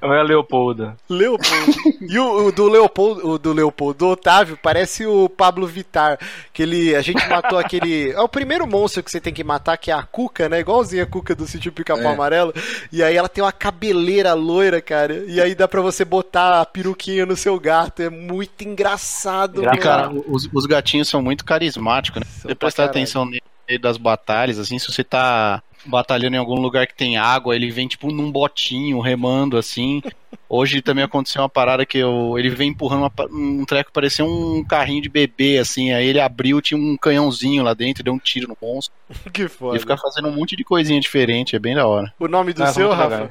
[0.00, 0.96] É o Leopoldo.
[1.08, 1.72] Leopoldo.
[2.02, 6.18] E o, o do Leopoldo, o do Leopoldo, do Otávio, parece o Pablo Vittar.
[6.52, 8.12] Que ele, a gente matou aquele.
[8.12, 10.60] É o primeiro monstro que você tem que matar, que é a Cuca, né?
[10.60, 12.14] Igualzinho a Cuca do sítio Pica-Pau É.
[12.14, 12.54] Amarelo.
[12.92, 15.24] E aí ela tem uma cabeleira loira, cara.
[15.26, 18.02] E aí dá pra você botar a peruquinha no seu gato.
[18.02, 22.26] É muito engraçado, E, cara, os, os gatinhos são muito carismáticos, né?
[22.26, 23.42] São Se você pra prestar atenção nele
[23.80, 27.88] das batalhas, assim, se você tá batalhando em algum lugar que tem água, ele vem
[27.88, 30.00] tipo num botinho, remando assim.
[30.48, 34.62] Hoje também aconteceu uma parada que eu, ele vem empurrando uma um treco, parecia um
[34.64, 35.92] carrinho de bebê, assim.
[35.92, 38.94] Aí ele abriu, tinha um canhãozinho lá dentro, deu um tiro no monstro.
[39.32, 39.76] Que foda.
[39.76, 42.12] E fica fazendo um monte de coisinha diferente, é bem da hora.
[42.18, 43.30] O nome do Ah, seu, Rafa?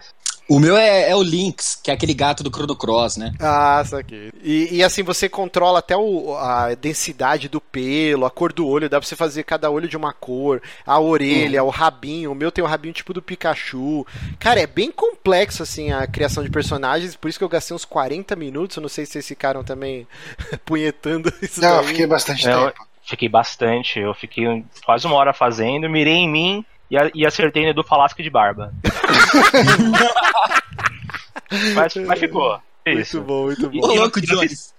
[0.49, 3.33] O meu é, é o Lynx, que é aquele gato do Chrono Cross, né?
[3.39, 4.31] Ah, saquei.
[4.43, 8.89] E, e assim, você controla até o, a densidade do pelo, a cor do olho,
[8.89, 12.31] dá pra você fazer cada olho de uma cor, a orelha, o rabinho.
[12.33, 14.05] O meu tem o rabinho tipo do Pikachu.
[14.39, 17.85] Cara, é bem complexo, assim, a criação de personagens, por isso que eu gastei uns
[17.85, 18.75] 40 minutos.
[18.75, 20.05] Eu não sei se vocês ficaram também
[20.65, 21.87] punhetando isso Não, eu daí.
[21.87, 22.87] fiquei bastante É, eu tempo.
[23.05, 23.99] fiquei bastante.
[23.99, 27.83] Eu fiquei quase uma hora fazendo, mirei em mim e, a- e acertei no Edu
[27.83, 28.71] Falasco de barba.
[31.75, 32.59] mas, mas ficou.
[32.83, 33.21] É Muito isso.
[33.21, 33.95] bom, muito Ô, bom.
[33.95, 34.49] louco, e não Johnny.
[34.49, 34.73] fiz-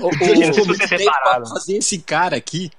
[0.00, 1.46] O- o- O Johnny sei se muito tempo pra repararam.
[1.46, 2.70] fazer esse cara aqui.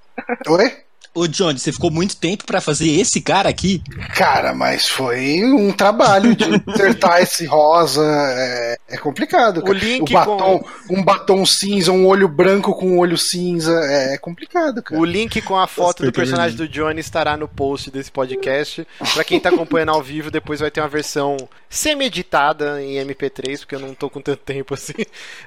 [0.47, 0.77] Oi?
[1.13, 3.83] Ô, Johnny, você ficou muito tempo pra fazer esse cara aqui?
[4.15, 8.01] Cara, mas foi um trabalho de acertar esse rosa.
[8.05, 9.57] É, é complicado.
[9.57, 9.77] O cara.
[9.77, 13.73] Link o batom, um batom cinza, um olho branco com um olho cinza.
[13.73, 15.01] É, complicado, cara.
[15.01, 18.87] O link com a foto do personagem do Johnny estará no post desse podcast.
[19.13, 21.35] Pra quem tá acompanhando ao vivo, depois vai ter uma versão
[21.71, 24.93] semi-editada em MP3, porque eu não tô com tanto tempo assim.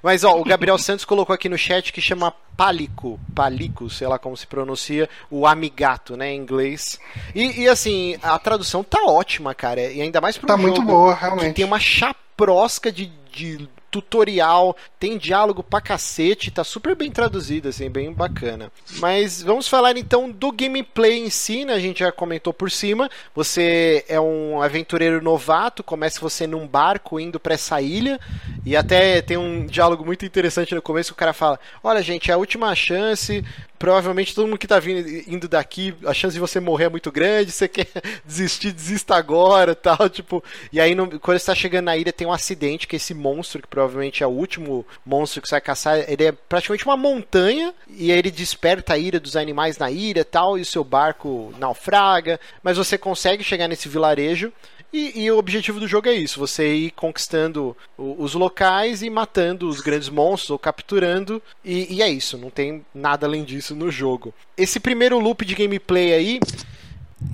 [0.03, 4.19] Mas ó, o Gabriel Santos colocou aqui no chat que chama Palico, Palico, sei lá
[4.19, 6.99] como se pronuncia, o amigato, né, em inglês.
[7.35, 10.83] E, e, assim, a tradução tá ótima, cara, e ainda mais pro Tá jogo muito
[10.83, 11.55] boa, que realmente.
[11.57, 13.69] tem uma chaprosca de, de
[14.01, 18.73] tutorial, tem diálogo pra cacete, tá super bem traduzido, assim, bem bacana.
[18.99, 21.75] Mas vamos falar então do gameplay em si, né?
[21.75, 23.09] A gente já comentou por cima.
[23.35, 28.19] Você é um aventureiro novato, começa você num barco indo pra essa ilha,
[28.67, 32.31] e até tem um diálogo muito interessante no começo que o cara fala: Olha, gente,
[32.31, 33.45] é a última chance.
[33.77, 37.13] Provavelmente todo mundo que tá vindo, indo daqui, a chance de você morrer é muito
[37.13, 37.53] grande.
[37.53, 37.87] Você quer
[38.25, 40.09] desistir, desista agora tal.
[40.09, 43.13] Tipo, e aí, no- quando você tá chegando na ilha, tem um acidente que esse
[43.13, 43.84] monstro, que provavelmente
[44.23, 47.75] é o último monstro que você vai caçar, ele é praticamente uma montanha.
[47.89, 50.59] E ele desperta a ira dos animais na ilha e tal.
[50.59, 52.39] E o seu barco naufraga.
[52.63, 54.53] Mas você consegue chegar nesse vilarejo.
[54.93, 59.11] E, e o objetivo do jogo é isso: você ir conquistando o- os locais e
[59.11, 61.43] matando os grandes monstros ou capturando.
[61.65, 64.33] E, e é isso, não tem nada além disso no jogo.
[64.57, 66.41] Esse primeiro loop de gameplay aí.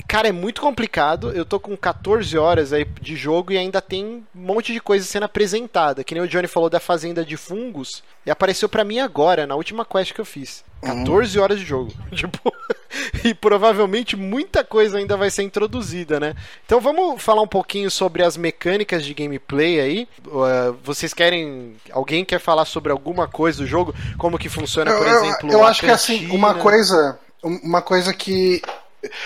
[0.07, 1.31] Cara, é muito complicado.
[1.33, 5.05] Eu tô com 14 horas aí de jogo e ainda tem um monte de coisa
[5.05, 6.03] sendo apresentada.
[6.03, 8.03] Que nem o Johnny falou da fazenda de fungos.
[8.27, 10.65] E apareceu pra mim agora, na última quest que eu fiz.
[10.83, 11.93] 14 horas de jogo.
[12.13, 12.53] Tipo,
[13.25, 16.35] e provavelmente muita coisa ainda vai ser introduzida, né?
[16.67, 20.09] Então vamos falar um pouquinho sobre as mecânicas de gameplay aí.
[20.27, 21.77] Uh, vocês querem.
[21.93, 23.95] Alguém quer falar sobre alguma coisa do jogo?
[24.19, 26.35] Como que funciona, por eu, eu- exemplo, eu a acho que assim, cantina?
[26.35, 28.61] uma coisa, uma coisa que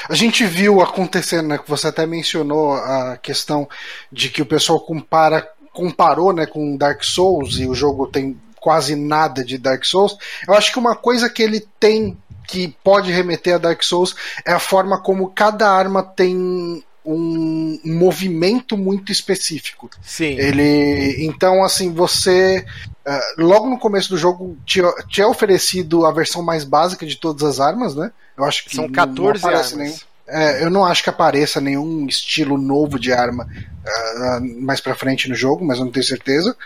[0.09, 3.69] a gente viu acontecendo, né, que você até mencionou a questão
[4.11, 8.97] de que o pessoal compara, comparou, né, com Dark Souls e o jogo tem quase
[8.97, 10.17] nada de Dark Souls.
[10.49, 14.53] Eu acho que uma coisa que ele tem que pode remeter a Dark Souls é
[14.53, 19.91] a forma como cada arma tem um movimento muito específico.
[20.03, 20.39] Sim.
[20.39, 22.65] Ele, então, assim, você
[23.07, 27.17] ah, logo no começo do jogo te, te é oferecido a versão mais básica de
[27.17, 28.11] todas as armas, né?
[28.37, 29.87] Eu acho que São não- não 14 aparece armas.
[29.89, 33.47] nenhum- é, eu não acho que apareça nenhum estilo novo de arma
[33.87, 36.57] ah, mais pra frente no jogo, mas eu não tenho certeza.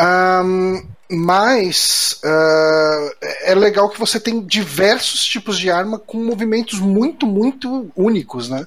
[0.00, 3.10] Ahn, mas ah,
[3.42, 8.64] é legal que você tem diversos tipos de arma com movimentos muito, muito únicos, né?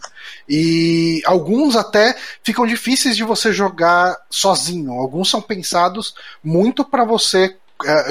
[0.47, 4.91] E alguns até ficam difíceis de você jogar sozinho.
[4.91, 7.55] Alguns são pensados muito para você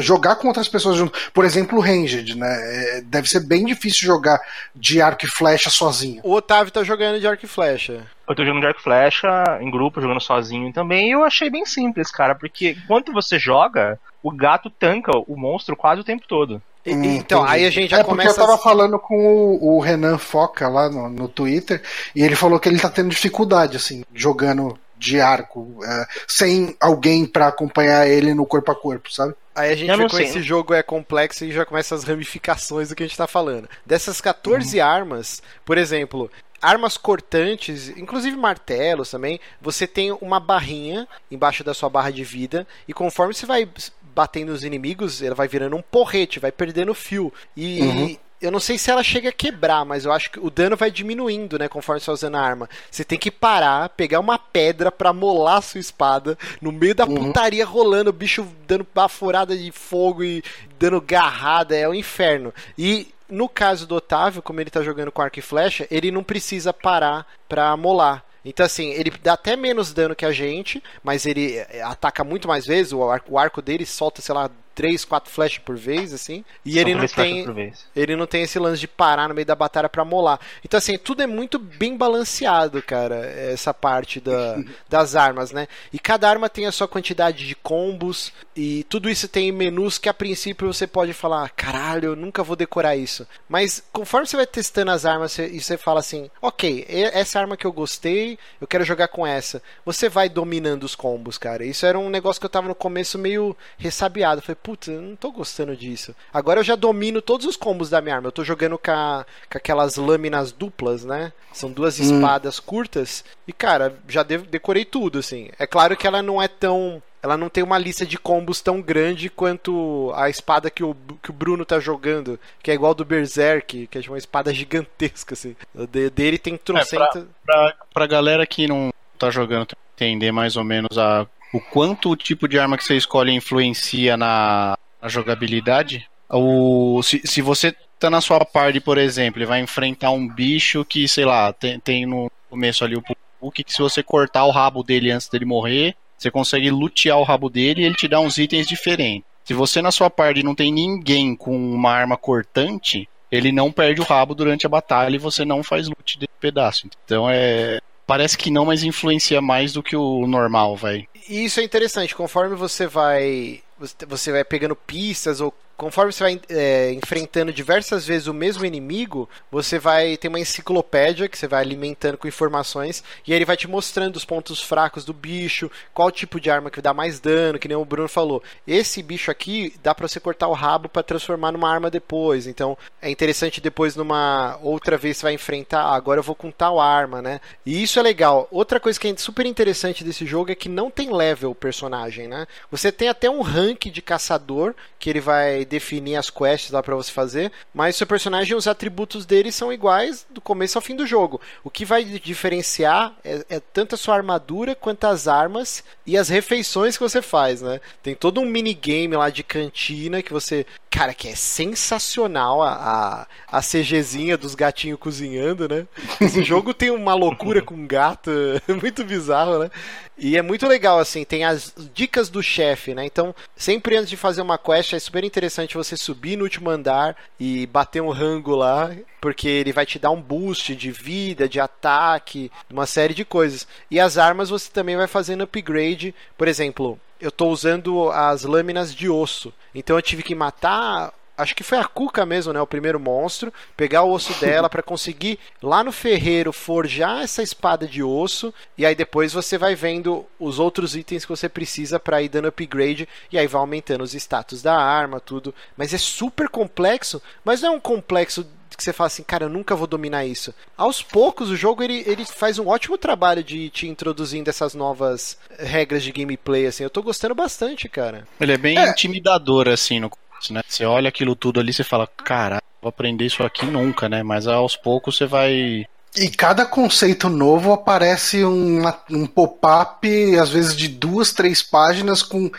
[0.00, 1.18] jogar com outras pessoas junto.
[1.32, 2.48] Por exemplo, o Ranged, né?
[2.48, 4.40] Eh, Deve ser bem difícil jogar
[4.74, 6.20] de arco e flecha sozinho.
[6.24, 8.02] O Otávio tá jogando de arco e flecha.
[8.28, 9.28] Eu tô jogando de arco e flecha
[9.60, 13.98] em grupo, jogando sozinho também, e eu achei bem simples, cara, porque enquanto você joga,
[14.22, 16.62] o gato tanca o monstro quase o tempo todo.
[16.84, 17.54] E- Hum, então, entendi.
[17.54, 18.40] aí a gente já é porque começa.
[18.40, 21.80] eu tava falando com o, o Renan Foca lá no, no Twitter
[22.14, 27.26] e ele falou que ele tá tendo dificuldade, assim, jogando de arco, eh, sem alguém
[27.26, 29.34] pra acompanhar ele no corpo a corpo, sabe?
[29.54, 32.94] Aí a gente vê como esse jogo é complexo e já começa as ramificações do
[32.94, 33.68] que a gente tá falando.
[33.84, 34.86] Dessas 14 Uhum.
[34.86, 41.90] armas, por exemplo, armas cortantes, inclusive martelos também, você tem uma barrinha embaixo da sua
[41.90, 43.68] barra de vida e conforme você vai
[44.14, 47.32] batendo os inimigos, ela vai virando um porrete, vai perdendo fio.
[47.56, 48.16] E uhum.
[48.42, 50.90] Eu não sei se ela chega a quebrar, mas eu acho que o dano vai
[50.90, 52.68] diminuindo, né, conforme você vai usando a arma.
[52.90, 57.06] Você tem que parar, pegar uma pedra para molar a sua espada no meio da
[57.06, 57.14] uhum.
[57.14, 60.42] putaria rolando, o bicho dando baforada de fogo e
[60.78, 62.52] dando garrada, é o um inferno.
[62.76, 66.22] E no caso do Otávio, como ele tá jogando com arco e flecha, ele não
[66.22, 68.24] precisa parar pra molar.
[68.44, 72.66] Então, assim, ele dá até menos dano que a gente, mas ele ataca muito mais
[72.66, 72.92] vezes.
[72.92, 76.44] O arco, o arco dele solta, sei lá, três, quatro flechas por vez, assim.
[76.64, 77.74] E ele não tem.
[77.94, 80.40] Ele não tem esse lance de parar no meio da batalha para molar.
[80.64, 83.16] Então, assim, tudo é muito bem balanceado, cara.
[83.16, 84.58] Essa parte da,
[84.88, 85.68] das armas, né?
[85.92, 88.32] E cada arma tem a sua quantidade de combos.
[88.54, 92.56] E tudo isso tem menus que a princípio você pode falar, caralho, eu nunca vou
[92.56, 93.26] decorar isso.
[93.48, 97.66] Mas conforme você vai testando as armas e você fala assim, ok, essa arma que
[97.66, 99.62] eu gostei, eu quero jogar com essa.
[99.84, 101.64] Você vai dominando os combos, cara.
[101.64, 104.42] Isso era um negócio que eu tava no começo meio ressabiado.
[104.42, 106.14] Falei, putz, eu não tô gostando disso.
[106.32, 108.28] Agora eu já domino todos os combos da minha arma.
[108.28, 111.32] Eu tô jogando com, a, com aquelas lâminas duplas, né?
[111.52, 112.04] São duas hum.
[112.04, 113.24] espadas curtas.
[113.46, 115.50] E, cara, já de, decorei tudo, assim.
[115.58, 118.82] É claro que ela não é tão ela não tem uma lista de combos tão
[118.82, 123.04] grande quanto a espada que o, que o Bruno tá jogando, que é igual do
[123.04, 125.54] Berserk, que é uma espada gigantesca, assim.
[125.88, 127.04] De, dele tem trocenta...
[127.04, 131.60] É, pra, pra, pra galera que não tá jogando entender mais ou menos a o
[131.60, 136.08] quanto o tipo de arma que você escolhe influencia na, na jogabilidade.
[136.30, 140.84] O, se, se você tá na sua party, por exemplo, e vai enfrentar um bicho
[140.84, 143.02] que, sei lá, tem, tem no começo ali o
[143.40, 147.24] Puck, que se você cortar o rabo dele antes dele morrer, você consegue lutear o
[147.24, 149.24] rabo dele e ele te dá uns itens diferentes.
[149.44, 154.00] Se você na sua party não tem ninguém com uma arma cortante, ele não perde
[154.00, 156.88] o rabo durante a batalha e você não faz loot desse pedaço.
[157.04, 157.80] Então é.
[158.06, 161.06] Parece que não, mas influencia mais do que o normal, vai.
[161.28, 163.62] E isso é interessante, conforme você vai
[164.06, 169.28] você vai pegando pistas ou conforme você vai é, enfrentando diversas vezes o mesmo inimigo,
[169.50, 173.56] você vai ter uma enciclopédia que você vai alimentando com informações e aí ele vai
[173.56, 177.58] te mostrando os pontos fracos do bicho, qual tipo de arma que dá mais dano,
[177.58, 178.42] que nem o Bruno falou.
[178.66, 182.46] Esse bicho aqui dá para você cortar o rabo para transformar numa arma depois.
[182.46, 186.50] Então é interessante depois numa outra vez você vai enfrentar, ah, agora eu vou com
[186.50, 187.40] tal arma, né?
[187.64, 188.46] E isso é legal.
[188.50, 192.28] Outra coisa que é super interessante desse jogo é que não tem level o personagem,
[192.28, 192.46] né?
[192.70, 196.94] Você tem até um rank de caçador que ele vai definir as quests lá para
[196.94, 201.06] você fazer, mas seu personagem, os atributos dele são iguais do começo ao fim do
[201.06, 201.40] jogo.
[201.62, 206.28] O que vai diferenciar é, é tanto a sua armadura quanto as armas e as
[206.28, 207.80] refeições que você faz, né?
[208.02, 213.58] Tem todo um minigame lá de cantina que você Cara, que é sensacional a, a,
[213.58, 215.86] a CGzinha dos gatinhos cozinhando, né?
[216.20, 218.30] Esse jogo tem uma loucura com gato,
[218.68, 219.70] muito bizarro, né?
[220.16, 223.04] E é muito legal, assim, tem as dicas do chefe, né?
[223.04, 227.16] Então, sempre antes de fazer uma quest, é super interessante você subir no último andar
[227.40, 231.58] e bater um rango lá, porque ele vai te dar um boost de vida, de
[231.58, 233.66] ataque, uma série de coisas.
[233.90, 238.94] E as armas você também vai fazendo upgrade, por exemplo, eu estou usando as lâminas
[238.94, 239.52] de osso.
[239.74, 243.52] Então eu tive que matar acho que foi a Cuca mesmo, né, o primeiro monstro,
[243.76, 248.86] pegar o osso dela para conseguir lá no ferreiro forjar essa espada de osso e
[248.86, 253.08] aí depois você vai vendo os outros itens que você precisa para ir dando upgrade
[253.30, 255.54] e aí vai aumentando os status da arma, tudo.
[255.76, 259.48] Mas é super complexo, mas não é um complexo que você fala assim, cara, eu
[259.48, 260.54] nunca vou dominar isso.
[260.76, 265.38] Aos poucos, o jogo ele, ele faz um ótimo trabalho de te introduzindo essas novas
[265.58, 266.82] regras de gameplay, assim.
[266.82, 268.26] Eu tô gostando bastante, cara.
[268.40, 268.88] Ele é bem é.
[268.88, 270.10] intimidador, assim, no
[270.50, 270.62] né?
[270.66, 274.22] Você olha aquilo tudo ali, você fala, cara, vou aprender isso aqui nunca, né?
[274.22, 280.76] Mas aos poucos você vai e cada conceito novo aparece uma, um pop-up, às vezes
[280.76, 282.50] de duas, três páginas, com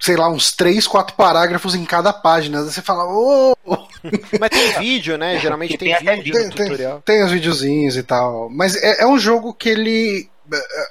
[0.00, 2.62] sei lá, uns três, quatro parágrafos em cada página.
[2.62, 3.56] Você fala, ô!
[3.64, 3.86] Oh!
[4.38, 5.38] Mas tem vídeo, né?
[5.38, 7.02] Geralmente tem, tem vídeo tem, tutorial.
[7.04, 8.50] Tem, tem os videozinhos e tal.
[8.50, 10.28] Mas é, é um jogo que ele.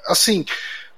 [0.06, 0.44] Assim.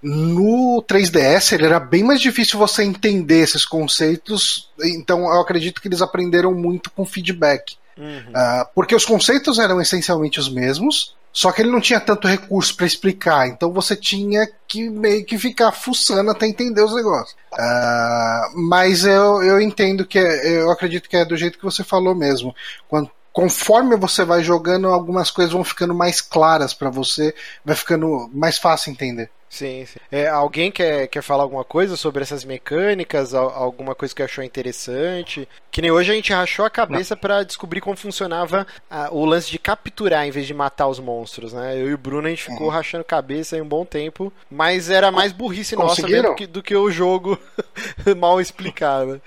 [0.08, 5.88] No 3DS ele era bem mais difícil você entender esses conceitos, então eu acredito que
[5.88, 7.76] eles aprenderam muito com feedback.
[7.98, 8.20] Uhum.
[8.30, 12.76] Uh, porque os conceitos eram essencialmente os mesmos, só que ele não tinha tanto recurso
[12.76, 17.36] para explicar, então você tinha que meio que ficar fuçando até entender os negócios.
[17.52, 21.82] Uh, mas eu, eu entendo que é, eu acredito que é do jeito que você
[21.82, 22.54] falou mesmo.
[22.86, 27.34] Quando, conforme você vai jogando, algumas coisas vão ficando mais claras para você,
[27.64, 29.30] vai ficando mais fácil entender.
[29.48, 29.98] Sim, sim.
[30.10, 33.32] É, alguém quer, quer falar alguma coisa sobre essas mecânicas?
[33.32, 35.48] Al- Alguma coisa que achou interessante?
[35.70, 39.50] Que nem hoje a gente rachou a cabeça pra descobrir como funcionava ah, o lance
[39.50, 41.74] de capturar em vez de matar os monstros, né?
[41.80, 45.10] Eu e o Bruno a gente ficou rachando cabeça aí um bom tempo, mas era
[45.12, 47.38] mais burrice nossa mesmo que- do que o jogo
[48.18, 49.22] mal explicado.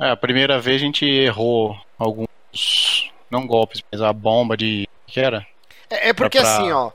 [0.00, 2.28] É, a primeira vez a gente errou alguns.
[3.30, 4.88] Não golpes, mas a bomba de.
[5.06, 5.44] que era?
[5.90, 6.90] É, é porque É pra- assim, ó.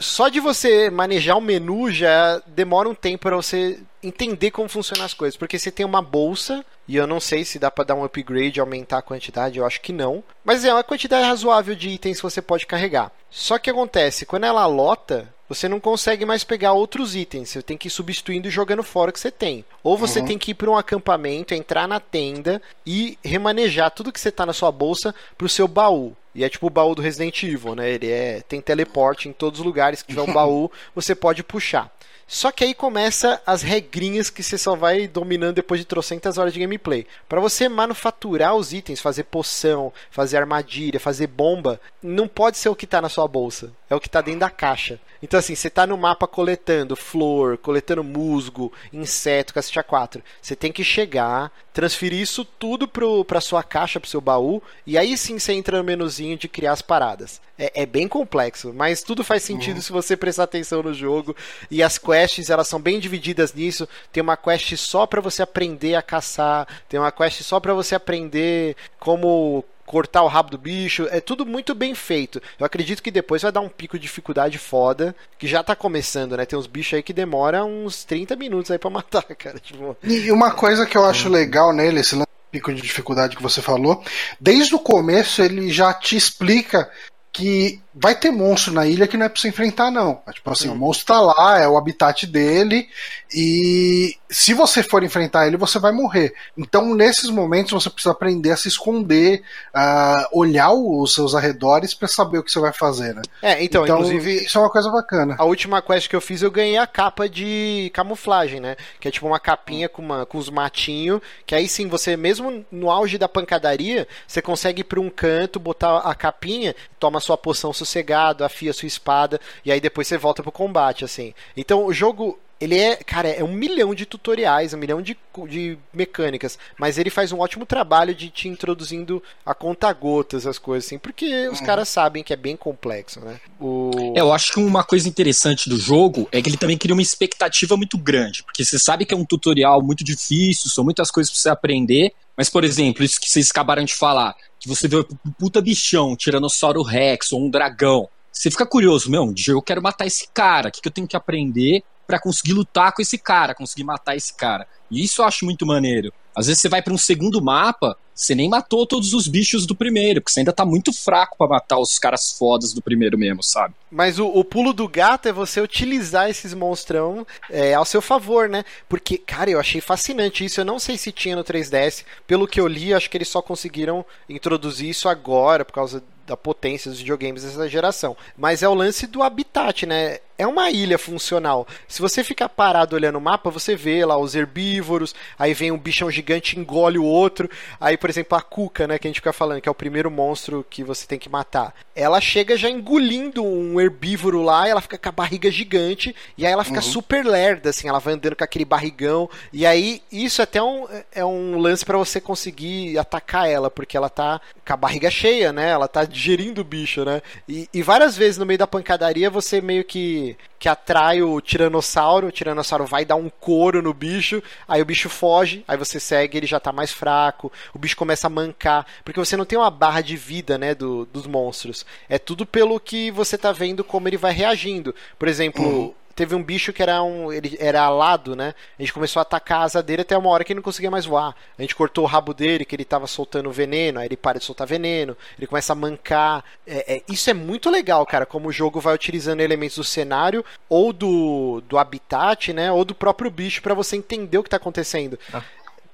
[0.00, 5.04] Só de você manejar o menu já demora um tempo pra você entender como funcionam
[5.04, 5.36] as coisas.
[5.36, 8.60] Porque você tem uma bolsa, e eu não sei se dá pra dar um upgrade
[8.60, 10.22] aumentar a quantidade, eu acho que não.
[10.44, 13.12] Mas é uma quantidade razoável de itens que você pode carregar.
[13.30, 17.48] Só que acontece, quando ela lota, você não consegue mais pegar outros itens.
[17.48, 19.64] Você tem que ir substituindo e jogando fora o que você tem.
[19.82, 24.20] Ou você tem que ir para um acampamento, entrar na tenda e remanejar tudo que
[24.20, 26.14] você tá na sua bolsa pro seu baú.
[26.34, 27.90] E é tipo o baú do Resident Evil, né?
[27.90, 31.90] Ele é, tem teleporte em todos os lugares que tiver um baú, você pode puxar.
[32.30, 36.52] Só que aí começa as regrinhas que você só vai dominando depois de trocentas horas
[36.52, 37.06] de gameplay.
[37.26, 42.76] Para você manufaturar os itens, fazer poção, fazer armadilha, fazer bomba, não pode ser o
[42.76, 43.72] que tá na sua bolsa.
[43.90, 45.00] É o que tá dentro da caixa.
[45.22, 50.22] Então assim, você tá no mapa coletando flor, coletando musgo, inseto, cacete a 4.
[50.40, 54.96] Você tem que chegar, transferir isso tudo pro, pra sua caixa, pro seu baú, e
[54.96, 57.40] aí sim você entra no menuzinho de criar as paradas.
[57.58, 61.34] É, é bem complexo, mas tudo faz sentido se você prestar atenção no jogo.
[61.70, 63.88] E as quests, elas são bem divididas nisso.
[64.12, 67.96] Tem uma quest só pra você aprender a caçar, tem uma quest só pra você
[67.96, 72.40] aprender como cortar o rabo do bicho, é tudo muito bem feito.
[72.60, 76.36] Eu acredito que depois vai dar um pico de dificuldade foda, que já tá começando,
[76.36, 76.44] né?
[76.44, 79.58] Tem uns bichos aí que demora uns 30 minutos aí pra matar, cara.
[79.58, 82.16] Tipo, E uma coisa que eu acho legal nele, esse
[82.52, 84.02] pico de dificuldade que você falou,
[84.38, 86.90] desde o começo ele já te explica
[87.32, 90.22] que vai ter monstro na ilha que não é pra você enfrentar, não.
[90.26, 92.88] É Tipo assim, o monstro tá lá, é o habitat dele,
[93.32, 96.32] e se você for enfrentar ele, você vai morrer.
[96.56, 99.42] Então, nesses momentos, você precisa aprender a se esconder,
[99.72, 103.22] a olhar os seus arredores pra saber o que você vai fazer, né?
[103.42, 105.36] é, então, inclusive, isso é uma coisa bacana.
[105.38, 108.76] A última quest que eu fiz, eu ganhei a capa de camuflagem, né?
[109.00, 111.20] Que é tipo uma capinha com, uma, com os matinhos.
[111.46, 115.58] Que aí sim, você, mesmo no auge da pancadaria, você consegue ir pra um canto,
[115.58, 120.42] botar a capinha, toma sua poção sossegado, afia sua espada, e aí depois você volta
[120.42, 121.34] pro combate, assim.
[121.56, 122.38] Então o jogo.
[122.60, 125.16] Ele é, cara, é um milhão de tutoriais, um milhão de,
[125.48, 130.86] de mecânicas, mas ele faz um ótimo trabalho de te introduzindo a conta-gotas as coisas,
[130.86, 133.40] assim, porque os caras sabem que é bem complexo, né?
[133.60, 133.90] O...
[134.16, 137.02] É, eu acho que uma coisa interessante do jogo é que ele também cria uma
[137.02, 141.32] expectativa muito grande, porque você sabe que é um tutorial muito difícil, são muitas coisas
[141.32, 144.96] pra você aprender, mas, por exemplo, isso que vocês acabaram de falar, que você vê
[144.96, 150.06] um puta bichão, Tiranossauro Rex ou um dragão, você fica curioso, meu, eu quero matar
[150.06, 153.54] esse cara, o que, que eu tenho que aprender pra conseguir lutar com esse cara,
[153.54, 154.66] conseguir matar esse cara.
[154.90, 156.10] E isso eu acho muito maneiro.
[156.34, 159.74] Às vezes você vai pra um segundo mapa, você nem matou todos os bichos do
[159.74, 163.42] primeiro, porque você ainda tá muito fraco pra matar os caras fodas do primeiro mesmo,
[163.42, 163.74] sabe?
[163.90, 168.48] Mas o, o pulo do gato é você utilizar esses monstrão é, ao seu favor,
[168.48, 168.64] né?
[168.88, 170.60] Porque, cara, eu achei fascinante isso.
[170.60, 172.04] Eu não sei se tinha no 3DS.
[172.26, 176.36] Pelo que eu li, acho que eles só conseguiram introduzir isso agora por causa da
[176.36, 178.16] potência dos videogames dessa geração.
[178.36, 180.18] Mas é o lance do habitat, né?
[180.36, 181.66] É uma ilha funcional.
[181.88, 185.78] Se você ficar parado olhando o mapa, você vê lá os herbívoros, aí vem um
[185.78, 187.50] bichão gigante e engole o outro.
[187.80, 190.08] Aí, por exemplo, a Cuca, né, que a gente fica falando, que é o primeiro
[190.08, 191.74] monstro que você tem que matar.
[191.92, 196.46] Ela chega já engolindo um herbívoro lá, e ela fica com a barriga gigante, e
[196.46, 199.28] aí ela fica super lerda, assim, ela vai andando com aquele barrigão.
[199.52, 204.08] E aí, isso até um, é um lance para você conseguir atacar ela, porque ela
[204.08, 205.70] tá com a barriga cheia, né?
[205.70, 207.22] Ela tá digerindo o bicho, né?
[207.48, 212.26] E, e várias vezes no meio da pancadaria você meio que que atrai o tiranossauro,
[212.26, 216.36] o tiranossauro vai dar um couro no bicho, aí o bicho foge, aí você segue,
[216.36, 219.70] ele já tá mais fraco, o bicho começa a mancar, porque você não tem uma
[219.70, 221.86] barra de vida, né, do, dos monstros.
[222.08, 224.92] É tudo pelo que você tá vendo como ele vai reagindo.
[225.16, 227.32] Por exemplo, teve um bicho que era um.
[227.32, 228.52] Ele era alado, né?
[228.76, 230.90] A gente começou a atacar a asa dele até uma hora que ele não conseguia
[230.90, 231.32] mais voar.
[231.56, 234.44] A gente cortou o rabo dele, que ele tava soltando veneno, aí ele para de
[234.44, 236.44] soltar veneno, ele começa a mancar.
[236.66, 240.44] É, é, isso é muito legal, cara, como o jogo vai utilizando elementos do cenário
[240.68, 242.72] ou do, do habitat, né?
[242.72, 245.16] Ou do próprio bicho para você entender o que tá acontecendo.
[245.32, 245.42] Ah.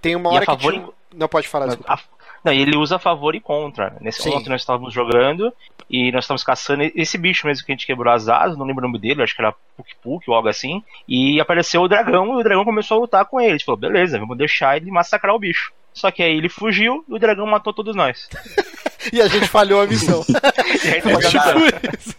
[0.01, 0.53] Tem uma hora que.
[0.53, 1.93] favor tinha- Não pode falar, desculpa.
[1.93, 2.01] A-
[2.45, 3.97] Não, ele usa a favor e contra.
[4.01, 4.31] Nesse Sim.
[4.35, 5.53] ontem nós estávamos jogando
[5.89, 8.85] e nós estávamos caçando esse bicho mesmo que a gente quebrou as asas, não lembro
[8.85, 10.83] o nome dele, acho que era Puk Puk ou algo assim.
[11.09, 13.51] E apareceu o dragão e o dragão começou a lutar com ele.
[13.51, 15.73] A gente falou, beleza, vamos deixar ele massacrar o bicho.
[15.95, 18.29] Só que aí ele fugiu e o dragão matou todos nós.
[19.13, 20.25] E a gente falhou a missão.
[20.83, 21.91] E É tipo nada.
[21.99, 22.17] isso.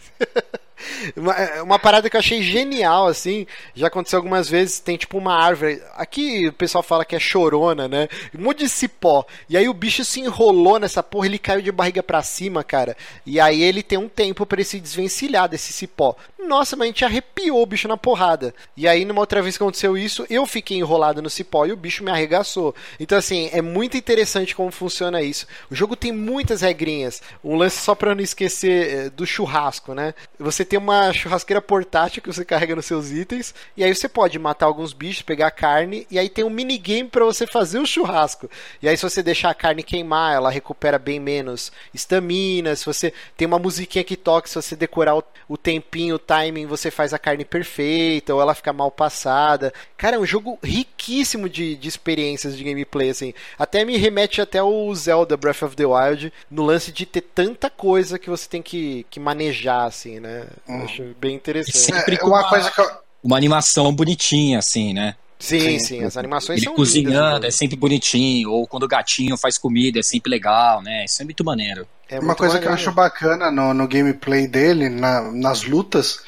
[1.16, 5.34] Uma, uma parada que eu achei genial, assim, já aconteceu algumas vezes, tem tipo uma
[5.34, 8.08] árvore, aqui o pessoal fala que é chorona, né?
[8.38, 9.26] Um monte de cipó.
[9.50, 12.96] E aí o bicho se enrolou nessa porra, ele caiu de barriga para cima, cara.
[13.26, 16.16] E aí ele tem um tempo para se desvencilhar desse cipó.
[16.48, 18.54] Nossa, mas a gente arrepiou o bicho na porrada.
[18.78, 21.78] E aí, numa outra vez que aconteceu isso, eu fiquei enrolado no cipó e o
[21.78, 22.76] bicho me arregaçou.
[23.00, 25.48] Então, assim, é muito interessante como funciona isso.
[25.70, 27.22] O jogo tem muitas regrinhas.
[27.44, 30.14] Um lance só pra não esquecer eh, do churrasco, né?
[30.40, 34.38] Você tem uma churrasqueira portátil que você carrega nos seus itens, e aí você pode
[34.38, 38.50] matar alguns bichos, pegar carne, e aí tem um minigame para você fazer o churrasco.
[38.82, 42.76] E aí, se você deixar a carne queimar, ela recupera bem menos estamina.
[42.76, 45.16] Se você tem uma musiquinha que toca, se você decorar
[45.48, 49.74] o, tempinho, o timing, você faz a carne perfeita, ou ela fica mal passada.
[49.98, 53.34] Cara, é um jogo riquíssimo de, de experiências de gameplay, assim.
[53.58, 57.70] Até me remete até o Zelda Breath of the Wild, no lance de ter tanta
[57.70, 60.48] coisa que você tem que, que manejar, assim, né?
[60.68, 60.84] Hum.
[60.84, 61.78] Acho bem interessante.
[61.78, 62.90] Sempre É, com uma uma, coisa que eu,
[63.24, 65.16] uma animação bonitinha, assim, né?
[65.40, 65.80] Sim, Sim.
[65.80, 69.58] sim, as animações Ele são cozinhando lindas, é sempre bonitinho, ou quando o gatinho faz
[69.58, 71.06] comida é sempre legal, né?
[71.06, 71.88] Isso é muito maneiro.
[72.08, 72.74] É Uma muito coisa que eu maneiro.
[72.74, 76.20] acho bacana no, no gameplay dele, na- nas lutas,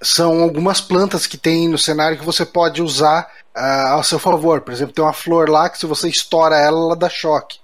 [0.00, 4.60] são algumas plantas que tem no cenário que você pode usar ah, ao seu favor.
[4.62, 7.58] Por exemplo, tem uma flor lá que se você estoura ela, ela dá choque.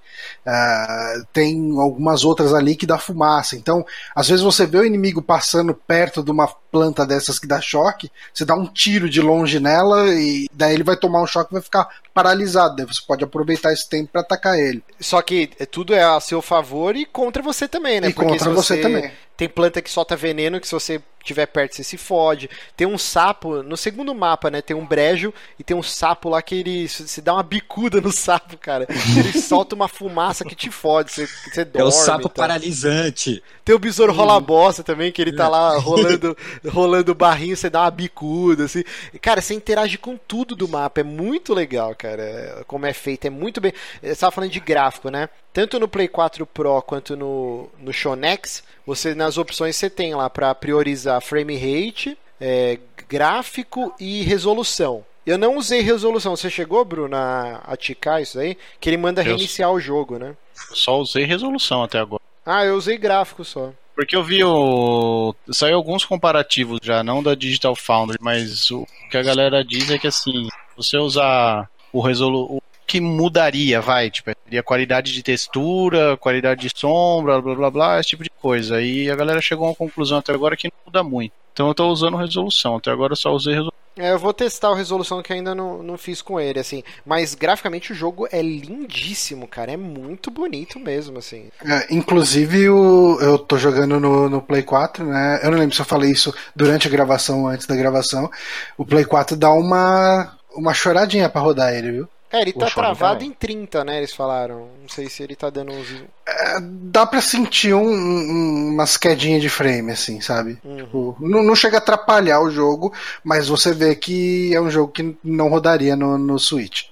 [0.46, 3.56] Ah, tem algumas outras ali que dá fumaça.
[3.56, 7.60] Então, às vezes você vê o inimigo passando perto de uma planta dessas que dá
[7.60, 11.52] choque, você dá um tiro de longe nela e daí ele vai tomar um choque
[11.52, 12.76] e vai ficar paralisado.
[12.76, 14.82] Daí você pode aproveitar esse tempo para atacar ele.
[15.00, 18.08] Só que é, tudo é a seu favor e contra você também, né?
[18.08, 19.10] E contra se você também.
[19.36, 22.48] Tem planta que solta veneno que se você tiver perto você se fode.
[22.76, 24.60] Tem um sapo, no segundo mapa, né?
[24.62, 28.12] Tem um brejo e tem um sapo lá que ele se dá uma bicuda no
[28.12, 28.86] sapo, cara.
[29.16, 31.80] Ele solta uma fumaça que te fode, você, você dorme.
[31.80, 32.30] é o sapo tal.
[32.30, 33.42] paralisante.
[33.64, 36.36] Tem o besouro rola bosta também, que ele tá lá rolando,
[36.68, 38.82] rolando o barrinho, você dá uma bicuda, assim.
[39.20, 42.22] Cara, você interage com tudo do mapa, é muito legal, cara.
[42.22, 43.72] é- Como é feito, é muito bem.
[44.02, 45.28] Você tava falando de gráfico, né?
[45.52, 50.30] Tanto no Play 4 Pro quanto no, no Shonex, você nas opções você tem lá
[50.30, 55.02] pra priorizar frame rate, é, gráfico e resolução.
[55.26, 56.36] Eu não usei resolução.
[56.36, 58.56] Você chegou, Bruno, a, a ticar isso aí?
[58.78, 60.34] Que ele manda Eu- reiniciar o jogo, né?
[60.74, 62.22] Só usei resolução até agora.
[62.44, 63.72] Ah, eu usei gráfico só.
[63.94, 65.34] Porque eu vi o.
[65.50, 69.98] Saiu alguns comparativos já, não da Digital Foundry, mas o que a galera diz é
[69.98, 72.44] que assim, você usar o resolu.
[72.56, 78.00] O que mudaria, vai, tipo, seria qualidade de textura, qualidade de sombra, blá blá blá,
[78.00, 78.82] esse tipo de coisa.
[78.82, 81.32] E a galera chegou a uma conclusão até agora que não muda muito.
[81.52, 83.78] Então eu tô usando resolução, até agora eu só usei resolução.
[83.96, 86.82] É, eu vou testar a resolução que ainda não, não fiz com ele, assim.
[87.06, 89.70] Mas graficamente o jogo é lindíssimo, cara.
[89.70, 91.48] É muito bonito mesmo, assim.
[91.64, 95.38] É, inclusive, o, eu tô jogando no, no Play 4, né?
[95.44, 98.28] Eu não lembro se eu falei isso durante a gravação ou antes da gravação.
[98.76, 102.08] O Play 4 dá uma, uma choradinha pra rodar ele, viu?
[102.32, 103.28] É, ele tá travado também.
[103.28, 103.98] em 30, né?
[103.98, 104.68] Eles falaram.
[104.80, 105.88] Não sei se ele tá dando uns.
[106.26, 110.58] É, dá pra sentir um- um- umas quedinhas de frame, assim, sabe?
[110.64, 110.76] Uhum.
[110.76, 112.92] Tipo, não, não chega a atrapalhar o jogo,
[113.24, 116.84] mas você vê que é um jogo que não rodaria no, no Switch.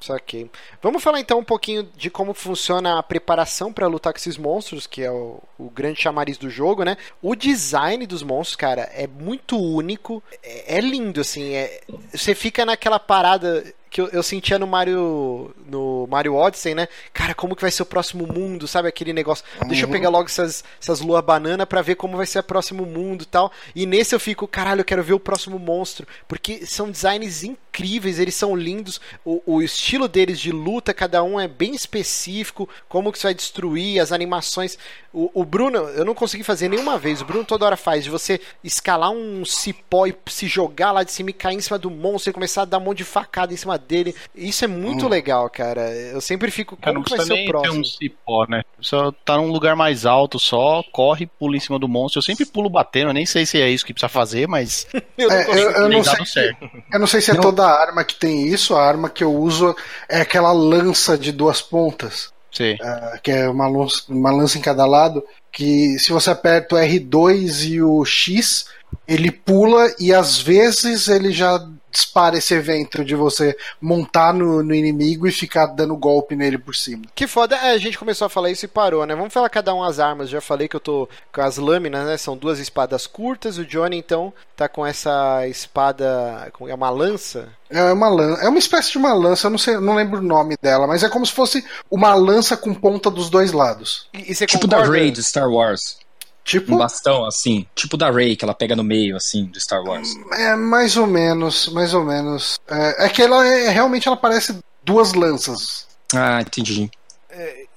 [0.00, 0.50] Saquei.
[0.82, 4.84] Vamos falar então um pouquinho de como funciona a preparação pra lutar com esses monstros,
[4.84, 6.96] que é o, o grande chamariz do jogo, né?
[7.22, 11.54] O design dos monstros, cara, é muito único, é, é lindo, assim.
[11.54, 11.80] é-
[12.12, 16.88] você fica naquela parada que eu, eu sentia no Mario no Mario Odyssey, né?
[17.12, 18.88] Cara, como que vai ser o próximo mundo, sabe?
[18.88, 19.44] Aquele negócio.
[19.68, 22.86] Deixa eu pegar logo essas, essas lua banana pra ver como vai ser o próximo
[22.86, 23.52] mundo e tal.
[23.76, 26.06] E nesse eu fico, caralho, eu quero ver o próximo monstro.
[26.26, 28.98] Porque são designs incríveis, eles são lindos.
[29.26, 32.66] O, o estilo deles de luta, cada um é bem específico.
[32.88, 34.78] Como que você vai destruir, as animações.
[35.12, 37.20] O, o Bruno, eu não consegui fazer nenhuma vez.
[37.20, 41.12] O Bruno toda hora faz de você escalar um cipó e se jogar lá de
[41.12, 43.52] cima e cair em cima do monstro e começar a dar um monte de facada
[43.52, 44.14] em cima dele.
[44.34, 45.90] Isso é muito legal, cara.
[45.90, 47.80] Eu sempre fico, que vai ser o ter próximo?
[47.80, 48.62] um cipó, né?
[48.80, 52.18] Só tá num lugar mais alto só, corre, pula em cima do monstro.
[52.18, 54.86] Eu sempre pulo batendo, eu nem sei se é isso que precisa fazer, mas
[55.18, 56.56] Eu não É, eu, eu não sei se-
[56.92, 57.40] eu não sei se é Não.
[57.42, 58.74] toda arma que tem isso.
[58.74, 59.74] A arma que eu uso
[60.08, 62.32] é aquela lança de duas pontas.
[62.50, 62.76] Sei.
[62.82, 66.78] Ah, que é uma lança, uma lança em cada lado, que se você aperta o
[66.78, 68.66] R2 e o X,
[69.08, 74.74] ele pula e às vezes ele já dispara esse evento de você montar no, no
[74.74, 77.02] inimigo e ficar dando golpe nele por cima.
[77.14, 79.14] Que foda, é, a gente começou a falar isso e parou, né?
[79.14, 80.30] Vamos falar cada um as armas.
[80.30, 82.16] Já falei que eu tô com as lâminas, né?
[82.16, 83.58] São duas espadas curtas.
[83.58, 86.50] O Johnny, então, tá com essa espada.
[86.52, 87.48] com- É uma lança?
[87.70, 90.22] É uma lança, é uma espécie de uma lança, eu não sei, não lembro o
[90.22, 94.08] nome dela, mas é como se fosse uma lança com ponta dos dois lados.
[94.12, 94.98] E, e Tipo da concorda?
[94.98, 95.96] Raid Star Wars.
[96.44, 99.82] Tipo, Um bastão, assim, tipo da Rey, que ela pega no meio, assim, do Star
[99.82, 100.08] Wars.
[100.32, 102.58] é mais ou menos, mais ou menos.
[102.68, 105.86] É, é que ela é, realmente ela parece duas lanças.
[106.14, 106.90] Ah, entendi.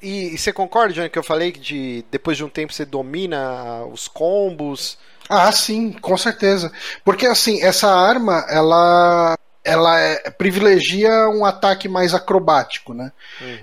[0.01, 2.83] E, e você concorda, Johnny, que eu falei que de, depois de um tempo você
[2.85, 4.97] domina os combos?
[5.29, 6.71] Ah, sim, com certeza.
[7.03, 13.11] Porque assim, essa arma, ela ela é- privilegia um ataque mais acrobático, né?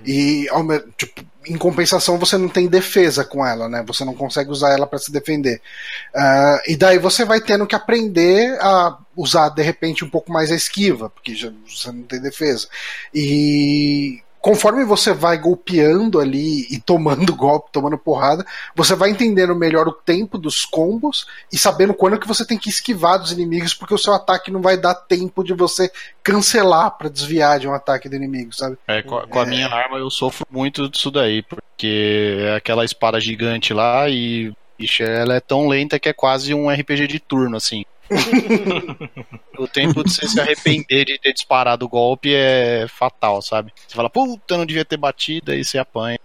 [0.05, 3.83] E ao me- tipo, em compensação você não tem defesa com ela, né?
[3.87, 5.61] Você não consegue usar ela para se defender.
[6.15, 10.51] Ah, e daí você vai tendo que aprender a usar de repente um pouco mais
[10.51, 12.67] a esquiva, porque já você não tem defesa.
[13.13, 19.87] E conforme você vai golpeando ali e tomando golpe, tomando porrada, você vai entendendo melhor
[19.87, 23.93] o tempo dos combos e sabendo quando que você tem que esquivar dos inimigos, porque
[23.93, 25.89] o seu ataque não vai dar tempo de você
[26.21, 28.77] cancelar pra desviar de um ataque do inimigo, sabe?
[28.85, 32.83] É, com, a- com a minha arma eu sofro muito disso daí, porque é aquela
[32.83, 37.19] espada gigante lá e bicho, ela é tão lenta que é quase um RPG de
[37.19, 37.85] turno, assim.
[39.57, 43.71] o tempo de você se arrepender de ter disparado o golpe é fatal, sabe?
[43.87, 46.19] Você fala, puta, não devia ter batido, aí você apanha.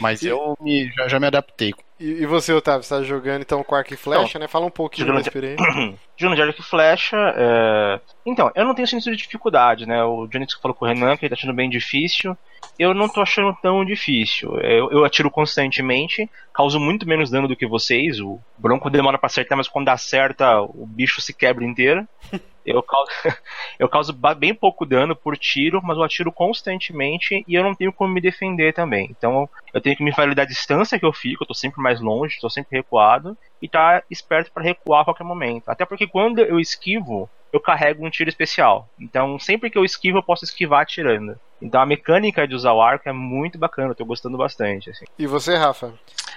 [0.00, 1.72] Mas eu me- já, já me adaptei.
[1.98, 4.46] E, e você, Otávio, você tá jogando então com arco e flecha, né?
[4.46, 5.64] Fala um pouquinho da experiência.
[6.16, 7.16] Jogando de arco e flecha.
[7.36, 10.02] é, Então, eu não tenho sentido de dificuldade, né?
[10.04, 12.36] O Johnny falou com o Renan que ele tá achando bem difícil.
[12.78, 14.58] Eu não tô achando tão difícil.
[14.60, 18.20] Eu, eu atiro constantemente, causo muito menos dano do que vocês.
[18.20, 22.06] O Bronco demora pra acertar, mas quando acerta, o bicho se quebra inteiro.
[22.66, 23.10] Eu causo,
[23.78, 27.92] eu causo bem pouco dano por tiro, mas eu atiro constantemente e eu não tenho
[27.92, 29.08] como me defender também.
[29.16, 32.00] Então eu tenho que me validar a distância que eu fico, eu tô sempre mais
[32.00, 35.68] longe, tô sempre recuado, e tá esperto para recuar a qualquer momento.
[35.68, 38.88] Até porque quando eu esquivo, eu carrego um tiro especial.
[39.00, 41.38] Então sempre que eu esquivo, eu posso esquivar atirando.
[41.62, 44.90] Então a mecânica de usar o arco é muito bacana, eu tô gostando bastante.
[44.90, 45.04] Assim.
[45.18, 45.94] E você, Rafa?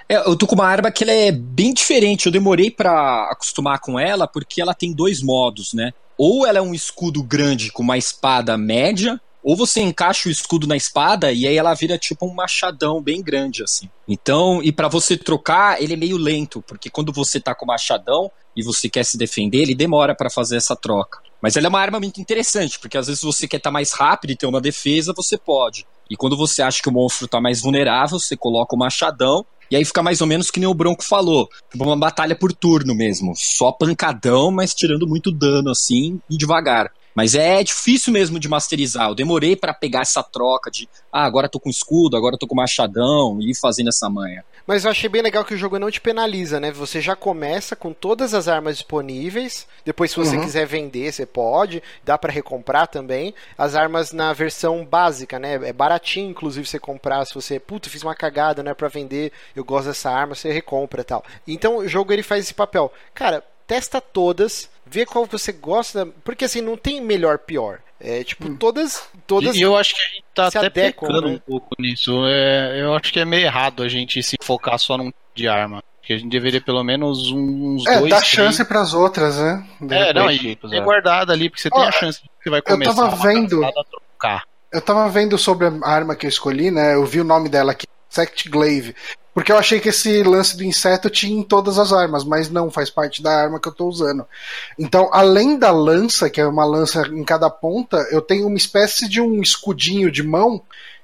[0.08, 2.26] É, eu tô com uma arma que ela é bem diferente.
[2.26, 5.92] Eu demorei pra acostumar com ela porque ela tem dois modos, né?
[6.22, 10.66] Ou ela é um escudo grande com uma espada média, ou você encaixa o escudo
[10.66, 13.88] na espada e aí ela vira tipo um machadão bem grande assim.
[14.06, 17.68] Então, e pra você trocar, ele é meio lento, porque quando você tá com o
[17.68, 21.22] machadão e você quer se defender, ele demora pra fazer essa troca.
[21.40, 24.32] Mas ela é uma arma muito interessante, porque às vezes você quer estar mais rápido
[24.32, 25.86] e ter uma defesa, você pode.
[26.10, 29.76] E quando você acha que o monstro tá mais vulnerável, você coloca o machadão e
[29.76, 31.48] aí fica mais ou menos que nem o Bronco falou.
[31.74, 33.34] Uma batalha por turno mesmo.
[33.36, 36.90] Só pancadão, mas tirando muito dano assim e devagar.
[37.14, 39.08] Mas é difícil mesmo de masterizar.
[39.08, 42.54] Eu demorei pra pegar essa troca de, ah, agora tô com escudo, agora tô com
[42.54, 44.44] machadão e ir fazendo essa manha.
[44.70, 46.70] Mas eu achei bem legal que o jogo não te penaliza, né?
[46.70, 49.66] Você já começa com todas as armas disponíveis.
[49.84, 50.42] Depois, se você Uhum.
[50.44, 51.82] quiser vender, você pode.
[52.04, 53.34] Dá pra recomprar também.
[53.58, 55.54] As armas na versão básica, né?
[55.54, 57.24] É baratinho, inclusive, você comprar.
[57.24, 60.52] Se você, puta, fiz uma cagada, não é pra vender, eu gosto dessa arma, você
[60.52, 61.24] recompra e tal.
[61.48, 62.92] Então, o jogo ele faz esse papel.
[63.12, 66.06] Cara, testa todas, vê qual você gosta.
[66.22, 67.80] Porque assim, não tem melhor pior.
[68.00, 69.02] É tipo, todas.
[69.26, 71.34] todas E eu acho que a gente tá até adequam, pecando né?
[71.34, 72.24] um pouco nisso.
[72.26, 75.46] É, eu acho que é meio errado a gente se focar só num tipo de
[75.46, 75.82] arma.
[76.02, 78.10] Que a gente deveria pelo menos uns É, dois.
[78.10, 79.64] dá três- chance pras outras, né?
[79.80, 80.80] De É, não, e é.
[80.80, 83.22] guardado ali, porque você Ó, tem a chance que você vai eu começar tava uma
[83.22, 84.44] vendo- a trocar.
[84.72, 86.94] Eu tava vendo sobre a arma que eu escolhi, né?
[86.94, 88.94] Eu vi o nome dela aqui, Insect Glaive.
[89.32, 92.68] Porque eu achei que esse lance do inseto tinha em todas as armas, mas não
[92.68, 94.26] faz parte da arma que eu tô usando.
[94.76, 99.08] Então, além da lança, que é uma lança em cada ponta, eu tenho uma espécie
[99.08, 100.60] de um escudinho de mão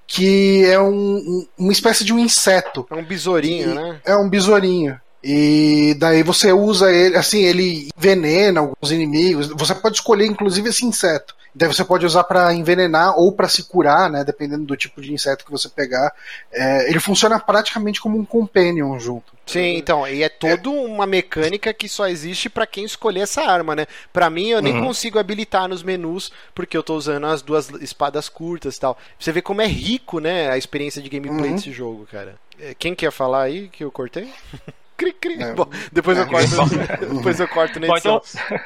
[0.08, 2.86] que é um- um- uma espécie de um inseto.
[2.90, 4.00] É um besourinho, né?
[4.04, 5.00] É um besourinho.
[5.28, 9.48] E daí você usa ele, assim, ele envenena alguns inimigos.
[9.48, 11.34] Você pode escolher, inclusive, esse inseto.
[11.52, 14.22] Daí você pode usar pra envenenar ou pra se curar, né?
[14.22, 16.12] Dependendo do tipo de inseto que você pegar.
[16.52, 19.32] É, ele funciona praticamente como um companion junto.
[19.46, 23.74] Sim, então, e é toda uma mecânica que só existe pra quem escolher essa arma,
[23.74, 23.86] né?
[24.12, 24.86] Pra mim, eu nem Uhum.
[24.88, 28.96] consigo habilitar nos menus, porque eu tô usando as duas espadas curtas e tal.
[29.18, 31.56] Você vê como é rico, né, a experiência de gameplay Uhum.
[31.56, 32.36] desse jogo, cara.
[32.60, 34.28] É, Quem quer falar aí que eu cortei?
[34.96, 35.42] cri, cri.
[35.42, 35.52] É.
[35.54, 36.26] Bom, depois eu É.
[36.26, 38.22] corto, depois eu corto na Bom, edição.
[38.24, 38.58] então,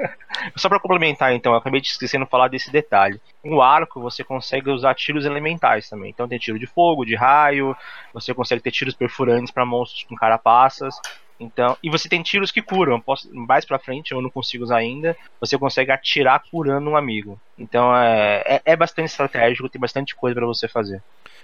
[0.56, 3.20] só pra complementar, então, eu acabei de esquecendo de falar desse detalhe.
[3.44, 6.10] No arco, você consegue usar tiros elementais também.
[6.10, 7.76] Então, tem tiro de fogo, de raio,
[8.12, 10.94] você consegue ter tiros perfurantes pra monstros com carapaças.
[11.38, 13.00] Então, e você tem tiros que curam.
[13.00, 15.16] Posso, mais pra frente, eu não consigo usar ainda.
[15.40, 17.40] Você consegue atirar curando um amigo.
[17.58, 21.02] Então, é, é, é bastante estratégico, tem bastante coisa pra você fazer.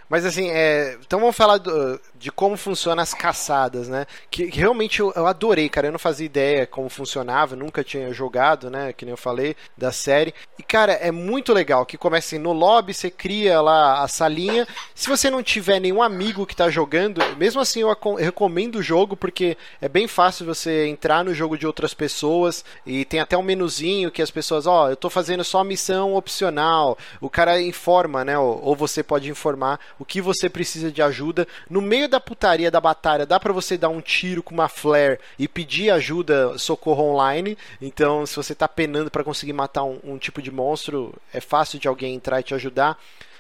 [0.08, 0.96] Mas assim, é...
[1.04, 4.06] então vamos falar do, de como funcionam as caçadas, né?
[4.30, 5.88] Que, que realmente eu, eu, adorei, cara.
[5.88, 8.92] Eu não fazia ideia como funcionava, nunca tinha jogado, né?
[8.92, 10.34] Que nem eu falei, da série.
[10.58, 14.66] E, cara, é muito legal que começa assim, no lobby, você cria lá a salinha.
[14.94, 18.82] Se você não tiver nenhum amigo que tá jogando, mesmo assim eu, eu recomendo o
[18.82, 23.36] jogo, porque é bem fácil você entrar no jogo de outras pessoas e tem até
[23.36, 26.96] um menuzinho que as pessoas, ó, oh, eu tô fazendo só missão opcional.
[27.20, 28.38] O cara informa, né?
[28.38, 31.46] Ou você pode informar o que você precisa de ajuda.
[31.68, 35.18] No meio da putaria da batalha, dá para você dar um tiro com uma flare
[35.38, 37.56] e pedir ajuda, socorro online.
[37.80, 41.78] Então, se você tá penando para conseguir matar um, um tipo de monstro, é fácil
[41.78, 42.98] de alguém entrar e te ajudar.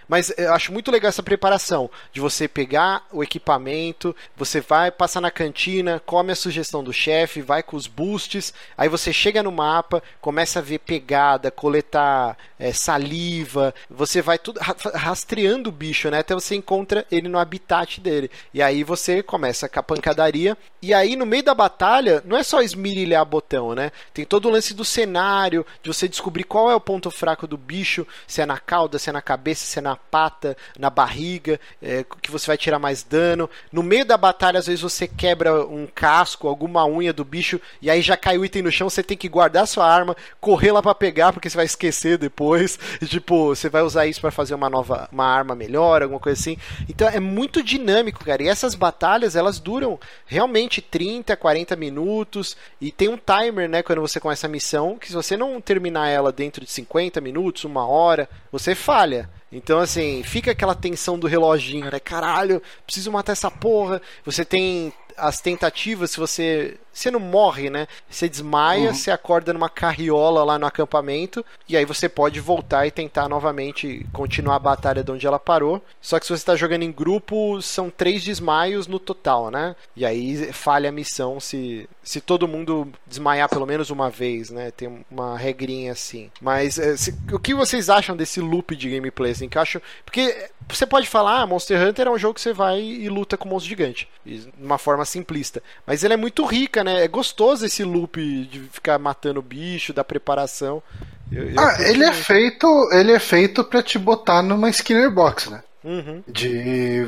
[0.08, 5.20] Mas eu acho muito legal essa preparação de você pegar o equipamento, você vai passar
[5.20, 9.50] na cantina, come a sugestão do chefe, vai com os boosts, aí você chega no
[9.50, 14.60] mapa, começa a ver pegada, coletar é, saliva, você vai tudo
[14.94, 16.20] rastreando o bicho, né?
[16.20, 18.30] Até você encontra ele no habitat dele.
[18.54, 20.56] E aí você começa com a pancadaria.
[20.80, 23.90] E aí no meio da batalha, não é só esmirilhar botão, né?
[24.14, 27.56] Tem todo o lance do cenário, de você descobrir qual é o ponto fraco do
[27.56, 31.58] bicho, se é na cauda, se é na cabeça, se é na pata, na barriga,
[31.82, 33.48] é, que você vai tirar mais dano.
[33.72, 37.90] No meio da batalha, às vezes você quebra um casco, alguma unha do bicho, e
[37.90, 40.82] aí já cai o item no chão, você tem que guardar sua arma, correr lá
[40.82, 42.78] para pegar, porque você vai esquecer depois.
[43.00, 46.40] E, tipo, você vai usar isso para fazer uma nova uma arma melhor, alguma coisa
[46.40, 46.56] assim.
[46.88, 48.42] Então é muito dinâmico, cara.
[48.42, 54.00] E essas batalhas, elas duram realmente 30, 40 minutos, e tem um timer, né, quando
[54.00, 57.86] você começa a missão, que se você não terminar ela dentro de 50 minutos, uma
[57.86, 59.28] hora, você falha.
[59.56, 61.98] Então, assim, fica aquela tensão do reloginho, né?
[61.98, 64.02] Caralho, preciso matar essa porra.
[64.22, 67.86] Você tem as tentativas, se você você não morre, né?
[68.08, 68.94] Você desmaia, uhum.
[68.94, 74.06] você acorda numa carriola lá no acampamento, e aí você pode voltar e tentar novamente
[74.12, 75.82] continuar a batalha de onde ela parou.
[76.00, 79.76] Só que se você está jogando em grupo, são três desmaios no total, né?
[79.94, 84.70] E aí falha a missão se, se todo mundo desmaiar pelo menos uma vez, né?
[84.70, 86.30] Tem uma regrinha assim.
[86.40, 89.32] Mas é, se, o que vocês acham desse loop de gameplay?
[89.32, 89.82] Assim, que eu acho.
[90.04, 93.36] Porque você pode falar, ah, Monster Hunter é um jogo que você vai e luta
[93.36, 94.08] com um monstro gigante.
[94.24, 95.62] De uma forma simplista.
[95.86, 97.04] Mas ele é muito rica, né?
[97.04, 98.20] É gostoso esse loop
[98.50, 100.82] de ficar matando bicho, da preparação.
[101.30, 105.50] Eu, eu ah, ele é feito, ele é feito para te botar numa Skinner Box,
[105.50, 105.62] né?
[105.84, 106.22] Uhum.
[106.26, 107.06] De,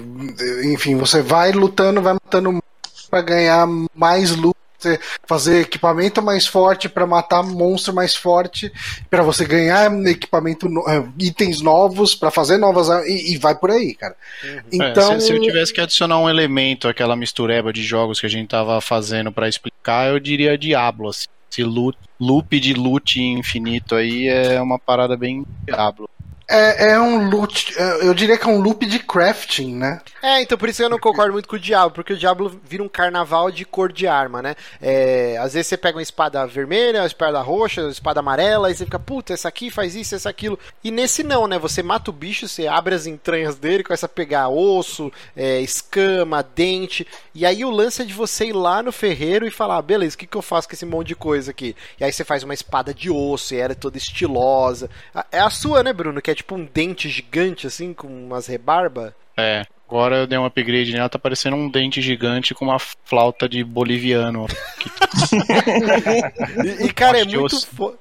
[0.65, 2.63] enfim, você vai lutando, vai matando
[3.09, 8.73] para ganhar mais loot você fazer equipamento mais forte para matar monstro mais forte,
[9.11, 13.95] para você ganhar equipamento, eh, itens novos para fazer novas e, e, vai por aí,
[13.95, 14.15] cara.
[14.45, 14.61] Uhum.
[14.73, 18.27] Então, é, se, se, eu tivesse que adicionar um elemento aquela mistureba de jogos que
[18.27, 21.09] a gente tava fazendo para explicar, eu diria Diablo.
[21.09, 21.27] Assim.
[21.51, 26.09] Esse loop, loop de loot infinito aí é uma parada bem Diablo.
[26.51, 30.01] É, é, um loot, é, eu diria que é um loop de crafting, né?
[30.23, 32.83] É, então por isso eu não concordo muito com o Diablo, porque o Diablo vira
[32.83, 34.57] um carnaval de cor de arma, né?
[34.81, 38.75] É, às vezes você pega uma espada vermelha, uma espada roxa, uma espada amarela, e
[38.75, 40.59] você fica, puta, essa aqui faz isso, essa aquilo.
[40.83, 41.59] E nesse não, né?
[41.59, 46.43] Você mata o bicho, você abre as entranhas dele, começa a pegar osso, é, escama,
[46.43, 49.83] dente, e aí o lance é de você ir lá no ferreiro e falar, ah,
[49.83, 51.77] beleza, o que, que eu faço com esse monte de coisa aqui?
[52.01, 54.89] E aí você faz uma espada de osso, e ela é toda estilosa.
[55.31, 56.23] É a sua, né, Bruno?
[56.23, 59.13] Que é tipo um dente gigante, assim, com umas rebarba.
[59.37, 59.67] É.
[59.87, 63.65] Agora eu dei um upgrade nela, tá parecendo um dente gigante com uma flauta de
[63.65, 64.47] boliviano.
[66.63, 67.67] e, e, cara, é muito.
[67.67, 67.95] Fo...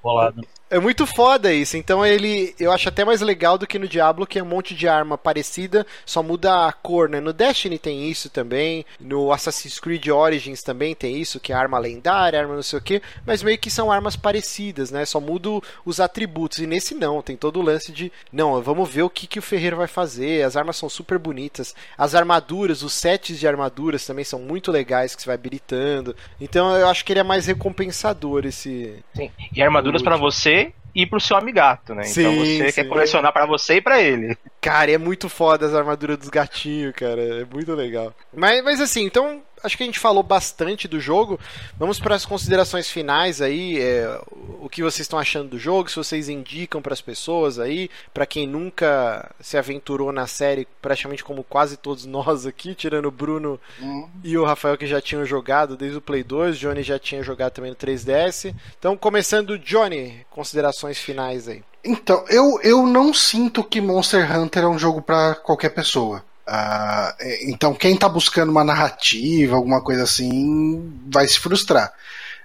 [0.70, 1.78] É muito foda isso.
[1.78, 4.76] Então ele, eu acho até mais legal do que no Diablo, que é um monte
[4.76, 7.22] de arma parecida, só muda a cor, né?
[7.22, 11.80] No Destiny tem isso também, no Assassin's Creed Origins também tem isso, que é arma
[11.80, 15.05] lendária, arma não sei o que, mas meio que são armas parecidas, né?
[15.05, 15.47] Só muda
[15.86, 16.59] os atributos.
[16.59, 19.43] E nesse não, tem todo o lance de, não, vamos ver o que, que o
[19.43, 20.43] ferreiro vai fazer.
[20.43, 21.74] As armas são super bonitas.
[21.97, 26.15] As armaduras, os sets de armaduras também são muito legais que você vai habilitando.
[26.41, 28.95] Então eu acho que ele é mais recompensador esse.
[29.15, 29.32] Sim.
[29.55, 30.56] E armaduras para você
[30.97, 32.01] e pro seu amigato, né?
[32.01, 32.81] Então sim, então você sim.
[32.81, 34.35] quer colecionar para você e para ele.
[34.59, 37.41] Cara, é muito foda as armaduras dos gatinhos, cara.
[37.41, 38.13] É muito legal.
[38.33, 41.39] Mas, mas assim, então acho que a gente falou bastante do jogo.
[41.77, 43.79] Vamos para as considerações finais aí.
[43.79, 44.19] É,
[44.61, 45.89] o que vocês estão achando do jogo?
[45.89, 51.23] Se vocês indicam para as pessoas aí, para quem nunca se aventurou na série, praticamente
[51.23, 54.09] como quase todos nós aqui, tirando o Bruno uhum.
[54.23, 56.57] e o Rafael que já tinham jogado desde o Play 2.
[56.57, 58.53] Johnny já tinha jogado também no 3DS.
[58.77, 61.63] Então, começando, Johnny, considerações finais aí.
[61.83, 66.23] Então, eu, eu não sinto que Monster Hunter é um jogo para qualquer pessoa.
[66.47, 71.91] Uh, então, quem está buscando uma narrativa, alguma coisa assim, vai se frustrar.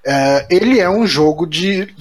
[0.05, 1.95] Uh, ele é um jogo de.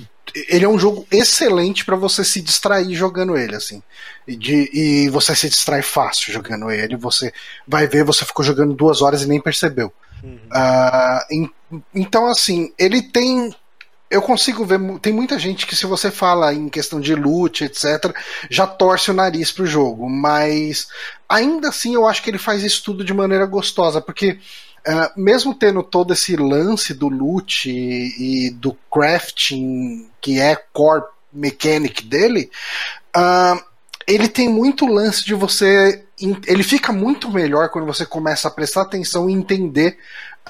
[0.49, 3.84] ele é um jogo excelente para você se distrair jogando ele, assim.
[4.28, 6.95] E, de, e você se distrai fácil jogando ele.
[6.97, 7.32] Você
[7.68, 9.93] vai ver, você ficou jogando duas horas e nem percebeu.
[10.24, 10.39] Uhum.
[10.52, 13.54] Uh, então, assim, ele tem
[14.12, 18.14] eu consigo ver, tem muita gente que se você fala em questão de loot, etc,
[18.49, 20.89] já torce o nariz pro jogo, mas
[21.30, 24.38] ainda assim eu acho que ele faz isso tudo de maneira gostosa, porque
[24.86, 31.05] uh, mesmo tendo todo esse lance do loot e, e, do crafting, que é core
[31.32, 32.51] mechanic dele,
[33.16, 33.64] uh,
[34.05, 36.03] ele tem muito lance de você.
[36.45, 39.97] Ele fica muito melhor quando você começa a prestar atenção e entender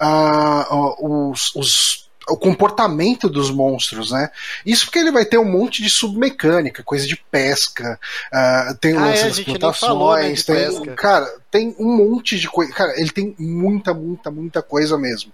[0.01, 4.30] uh, os, os o comportamento dos monstros, né?
[4.66, 8.00] Isso porque ele vai ter um monte de submecânica, coisa de pesca,
[8.32, 10.94] uh, tem o ah, lance é, das plantações, falou, né, tem, pesca.
[10.94, 15.32] cara, tem um monte de coisa, cara, ele tem muita, muita, muita coisa mesmo.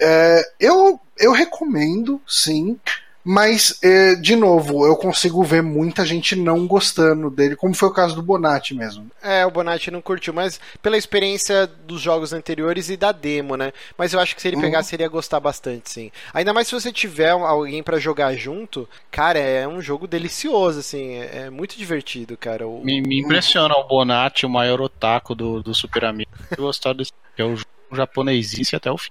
[0.00, 2.78] Uh, eu, eu recomendo, sim.
[3.22, 7.92] Mas, é, de novo, eu consigo ver muita gente não gostando dele, como foi o
[7.92, 9.10] caso do Bonatti mesmo.
[9.22, 13.72] É, o Bonatti não curtiu, mas pela experiência dos jogos anteriores e da demo, né?
[13.96, 14.62] Mas eu acho que se ele uhum.
[14.62, 16.10] pegasse, ele ia gostar bastante, sim.
[16.32, 21.14] Ainda mais se você tiver alguém para jogar junto, cara, é um jogo delicioso, assim,
[21.14, 22.66] é, é muito divertido, cara.
[22.66, 22.82] O...
[22.82, 26.30] Me, me, impressiona o Bonatti, o maior otaku do, do Super Amigo.
[26.56, 29.10] Eu gostar desse é o jogo japonesice até o fim.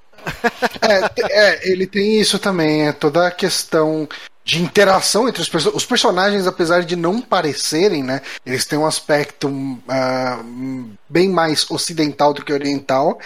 [0.82, 4.08] É, é, ele tem isso também, é toda a questão
[4.44, 8.22] de interação entre os, perso os personagens, apesar de não parecerem, né?
[8.46, 13.20] Eles têm um aspecto uh, bem mais ocidental do que oriental.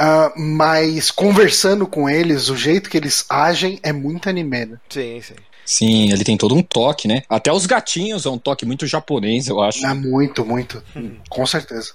[0.00, 4.66] Uh, mas conversando com eles, o jeito que eles agem é muito anime.
[4.66, 4.78] Né?
[4.88, 5.34] Sim, sim.
[5.64, 7.22] Sim, ele tem todo um toque, né?
[7.28, 9.84] Até os gatinhos é um toque muito japonês, eu acho.
[9.84, 10.82] É muito, muito.
[11.28, 11.92] Com certeza.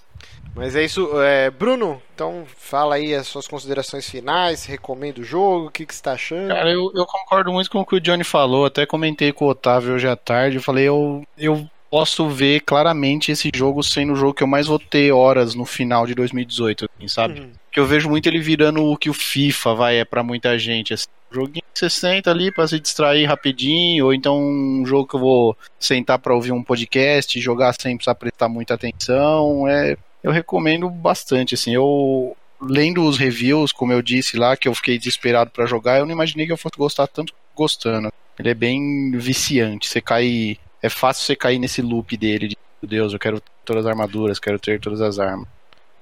[0.56, 5.68] Mas é isso, é, Bruno, então fala aí as suas considerações finais, recomenda o jogo,
[5.68, 6.50] o que, que você tá achando?
[6.50, 9.50] Cara, eu, eu concordo muito com o que o Johnny falou, até comentei com o
[9.50, 14.16] Otávio hoje à tarde, eu falei, eu, eu posso ver claramente esse jogo sendo o
[14.16, 17.40] jogo que eu mais vou ter horas no final de 2018, assim, sabe?
[17.40, 17.52] Uhum.
[17.72, 20.92] Que eu vejo muito ele virando o que o FIFA vai é para muita gente,
[20.92, 21.06] assim.
[21.32, 25.20] Joguinho que você senta ali para se distrair rapidinho, ou então um jogo que eu
[25.20, 30.90] vou sentar para ouvir um podcast, jogar sem precisar prestar muita atenção, é eu recomendo
[30.90, 35.66] bastante, assim, eu lendo os reviews, como eu disse lá, que eu fiquei desesperado para
[35.66, 38.12] jogar, eu não imaginei que eu fosse gostar tanto gostando.
[38.40, 42.90] Ele é bem viciante, você cai, é fácil você cair nesse loop dele de, meu
[42.90, 45.48] Deus, eu quero todas as armaduras, quero ter todas as armas.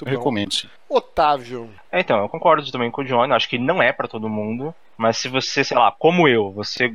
[0.05, 0.19] Muito eu bom.
[0.19, 0.67] recomendo, sim.
[0.89, 1.69] Otávio.
[1.91, 4.73] É, então, eu concordo também com o John, acho que não é para todo mundo,
[4.97, 6.93] mas se você, sei lá, como eu, você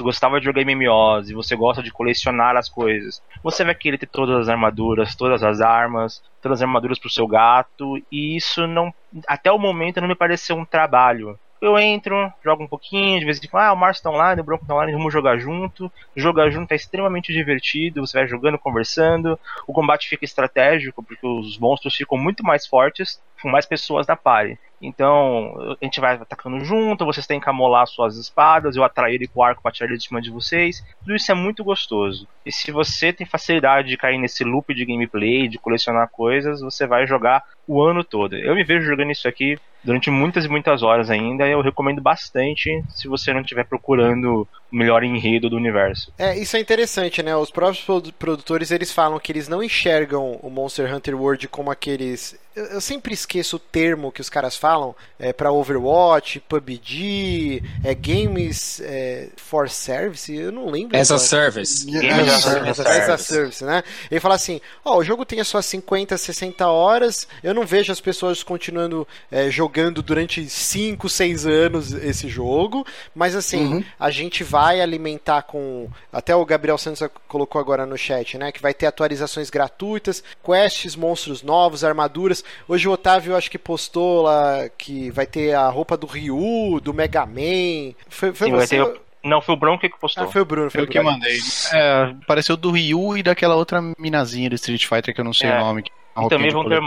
[0.00, 4.06] gostava de jogar MMOs e você gosta de colecionar as coisas, você vai querer ter
[4.06, 8.92] todas as armaduras, todas as armas, todas as armaduras pro seu gato, e isso não,
[9.26, 11.38] até o momento não me pareceu um trabalho.
[11.60, 14.44] Eu entro, jogo um pouquinho, de vez em quando, ah, o Márcio tá online, o
[14.44, 15.90] Bronco tá online, vamos jogar junto.
[16.14, 19.38] Jogar junto é extremamente divertido, você vai jogando, conversando.
[19.66, 24.14] O combate fica estratégico, porque os monstros ficam muito mais fortes com mais pessoas da
[24.14, 24.58] party.
[24.80, 29.26] Então, a gente vai atacando junto, vocês têm que amolar suas espadas, eu atrair ele
[29.26, 30.84] com o arco para tirar ele de cima de vocês.
[31.00, 32.28] Tudo isso é muito gostoso.
[32.44, 36.86] E se você tem facilidade de cair nesse loop de gameplay, de colecionar coisas, você
[36.86, 38.36] vai jogar o ano todo.
[38.36, 42.82] Eu me vejo jogando isso aqui durante muitas e muitas horas ainda, eu recomendo bastante
[42.90, 46.12] se você não estiver procurando o melhor enredo do universo.
[46.18, 47.36] É, isso é interessante, né?
[47.36, 52.36] Os próprios produtores, eles falam que eles não enxergam o Monster Hunter World como aqueles
[52.56, 58.80] eu sempre esqueço o termo que os caras falam é, para Overwatch, PUBG, é, Games
[58.80, 60.96] é, for Service, eu não lembro.
[60.96, 61.84] As a Service.
[61.84, 63.84] Games as, as, as a Service, né?
[64.10, 67.66] Ele fala assim: ó, oh, o jogo tem as suas 50, 60 horas, eu não
[67.66, 73.84] vejo as pessoas continuando é, jogando durante 5, 6 anos esse jogo, mas assim, uhum.
[74.00, 75.90] a gente vai alimentar com.
[76.10, 78.50] Até o Gabriel Santos colocou agora no chat, né?
[78.50, 82.45] Que vai ter atualizações gratuitas, quests, monstros novos, armaduras.
[82.68, 86.94] Hoje o Otávio acho que postou lá que vai ter a roupa do Ryu, do
[86.94, 87.94] Mega Man.
[88.08, 88.84] Foi, foi Sim, você?
[88.84, 89.00] Ter...
[89.24, 90.24] Não, foi o Bruno que postou.
[90.24, 90.70] Ah, foi o Bruno.
[90.70, 91.38] Foi eu que mandei.
[91.72, 95.50] É, apareceu do Ryu e daquela outra minazinha do Street Fighter que eu não sei
[95.50, 95.56] é.
[95.56, 95.84] o nome.
[96.18, 96.80] E também vão ter,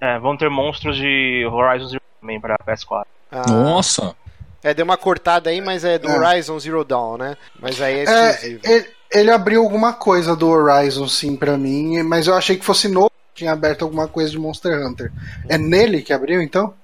[0.00, 3.06] é, vão ter monstros de Horizon Zero também pra PS4.
[3.30, 3.50] Ah.
[3.50, 4.14] Nossa!
[4.62, 6.18] É, deu uma cortada aí, mas é do é.
[6.18, 7.36] Horizon Zero Dawn, né?
[7.60, 8.60] Mas aí é, é exclusivo.
[8.64, 12.88] Ele, ele, abriu alguma coisa do Horizon, sim, pra mim, mas eu achei que fosse
[12.88, 15.12] novo tinha aberto alguma coisa de Monster Hunter.
[15.48, 16.74] É nele que abriu, então?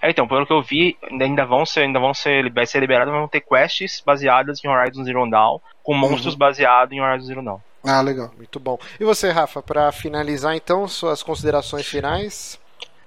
[0.00, 3.10] É, então, pelo que eu vi, ainda vão ser, ainda vão ser, vai ser liberado,
[3.10, 6.38] mas vão ter quests baseadas em Horizon Zero Dawn, com monstros uhum.
[6.38, 7.58] baseados em Horizon Zero Dawn.
[7.82, 8.30] Ah, legal.
[8.36, 8.78] Muito bom.
[9.00, 12.60] E você, Rafa, para finalizar então, suas considerações finais?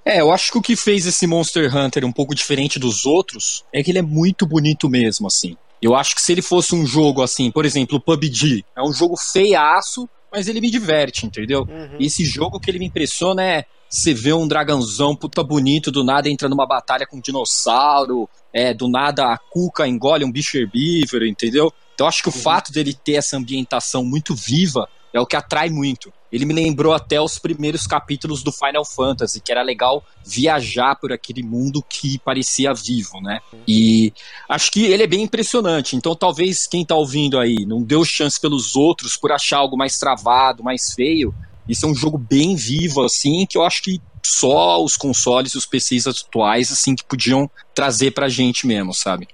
[0.03, 3.63] É, eu acho que o que fez esse Monster Hunter um pouco diferente dos outros
[3.71, 5.57] é que ele é muito bonito mesmo, assim.
[5.81, 8.93] Eu acho que se ele fosse um jogo assim, por exemplo, o PUBG, é um
[8.93, 11.61] jogo feiaço, mas ele me diverte, entendeu?
[11.61, 11.97] Uhum.
[11.99, 16.03] E esse jogo que ele me impressiona é você vê um dragãozão puta bonito, do
[16.03, 20.57] nada entra numa batalha com um dinossauro, é, do nada a cuca engole um bicho
[20.57, 21.71] herbívoro, entendeu?
[21.93, 25.69] Então acho que o fato dele ter essa ambientação muito viva é o que atrai
[25.69, 26.11] muito.
[26.29, 31.13] Ele me lembrou até os primeiros capítulos do Final Fantasy, que era legal viajar por
[31.13, 33.39] aquele mundo que parecia vivo, né?
[33.65, 34.11] E
[34.49, 35.95] acho que ele é bem impressionante.
[35.95, 39.97] Então talvez quem tá ouvindo aí não deu chance pelos outros por achar algo mais
[39.97, 41.33] travado, mais feio.
[41.67, 45.57] Isso é um jogo bem vivo, assim, que eu acho que só os consoles e
[45.57, 49.29] os PCs atuais, assim, que podiam trazer pra gente mesmo, sabe?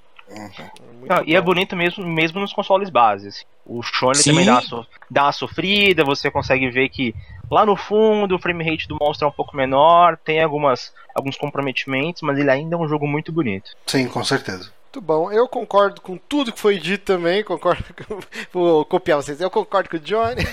[1.01, 3.43] Muito Não, e é bonito mesmo, mesmo nos consoles bases.
[3.65, 4.29] O Shone Sim.
[4.31, 7.15] também dá uma, so- dá uma sofrida, você consegue ver que
[7.49, 11.35] lá no fundo o frame rate do monstro é um pouco menor, tem algumas, alguns
[11.35, 13.71] comprometimentos, mas ele ainda é um jogo muito bonito.
[13.87, 14.71] Sim, com certeza.
[14.91, 15.31] Muito bom.
[15.31, 17.45] Eu concordo com tudo que foi dito também.
[17.45, 18.19] Concordo com...
[18.51, 19.39] Vou copiar vocês.
[19.39, 20.43] Eu concordo com o Johnny.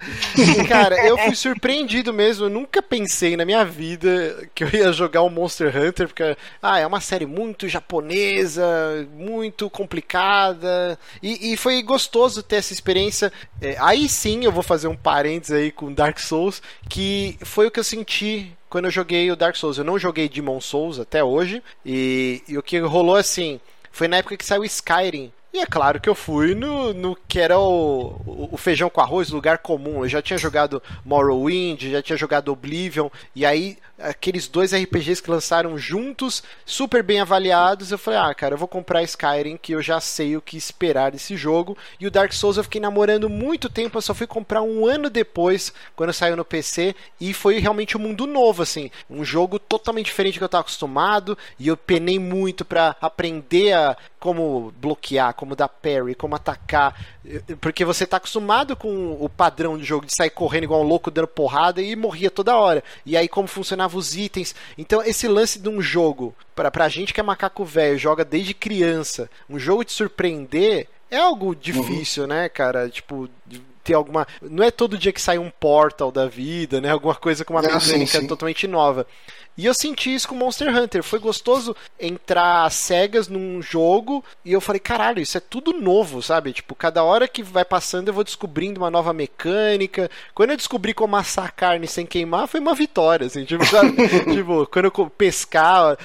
[0.66, 2.46] Cara, eu fui surpreendido mesmo.
[2.46, 6.78] Eu nunca pensei na minha vida que eu ia jogar o Monster Hunter, porque ah,
[6.78, 10.98] é uma série muito japonesa, muito complicada.
[11.22, 13.30] E, e foi gostoso ter essa experiência.
[13.60, 17.70] É, aí sim eu vou fazer um parênteses aí com Dark Souls, que foi o
[17.70, 19.78] que eu senti quando eu joguei o Dark Souls.
[19.78, 21.62] Eu não joguei Demon Souls até hoje.
[21.86, 23.60] E, e o que rolou assim.
[23.94, 25.32] Foi na época que saiu Skyrim.
[25.52, 29.00] E é claro que eu fui no, no que era o, o, o feijão com
[29.00, 30.02] arroz, lugar comum.
[30.02, 35.30] Eu já tinha jogado Morrowind, já tinha jogado Oblivion, e aí aqueles dois RPGs que
[35.30, 39.82] lançaram juntos, super bem avaliados, eu falei, ah, cara, eu vou comprar Skyrim, que eu
[39.82, 41.76] já sei o que esperar desse jogo.
[41.98, 45.08] E o Dark Souls eu fiquei namorando muito tempo, eu só fui comprar um ano
[45.08, 48.90] depois, quando saiu no PC, e foi realmente um mundo novo, assim.
[49.08, 53.72] Um jogo totalmente diferente do que eu estava acostumado, e eu penei muito para aprender
[53.72, 56.98] a como bloquear, como dar parry, como atacar,
[57.60, 61.10] porque você tá acostumado com o padrão de jogo de sair correndo igual um louco
[61.10, 62.82] dando porrada e morria toda hora.
[63.04, 63.46] E aí como
[63.98, 64.54] os itens.
[64.76, 68.54] Então esse lance de um jogo, pra, pra gente que é macaco velho, joga desde
[68.54, 72.88] criança, um jogo de surpreender é algo difícil, né, cara?
[72.88, 73.28] Tipo,
[73.84, 74.26] ter alguma.
[74.42, 76.90] Não é todo dia que sai um portal da vida, né?
[76.90, 78.26] Alguma coisa com uma Ah, mecânica sim.
[78.26, 79.06] totalmente nova.
[79.56, 81.00] E eu senti isso com Monster Hunter.
[81.04, 86.52] Foi gostoso entrar cegas num jogo e eu falei, caralho, isso é tudo novo, sabe?
[86.52, 90.10] Tipo, cada hora que vai passando eu vou descobrindo uma nova mecânica.
[90.34, 93.62] Quando eu descobri como assar carne sem queimar, foi uma vitória, assim, tipo,
[94.34, 95.96] tipo, quando eu pescar.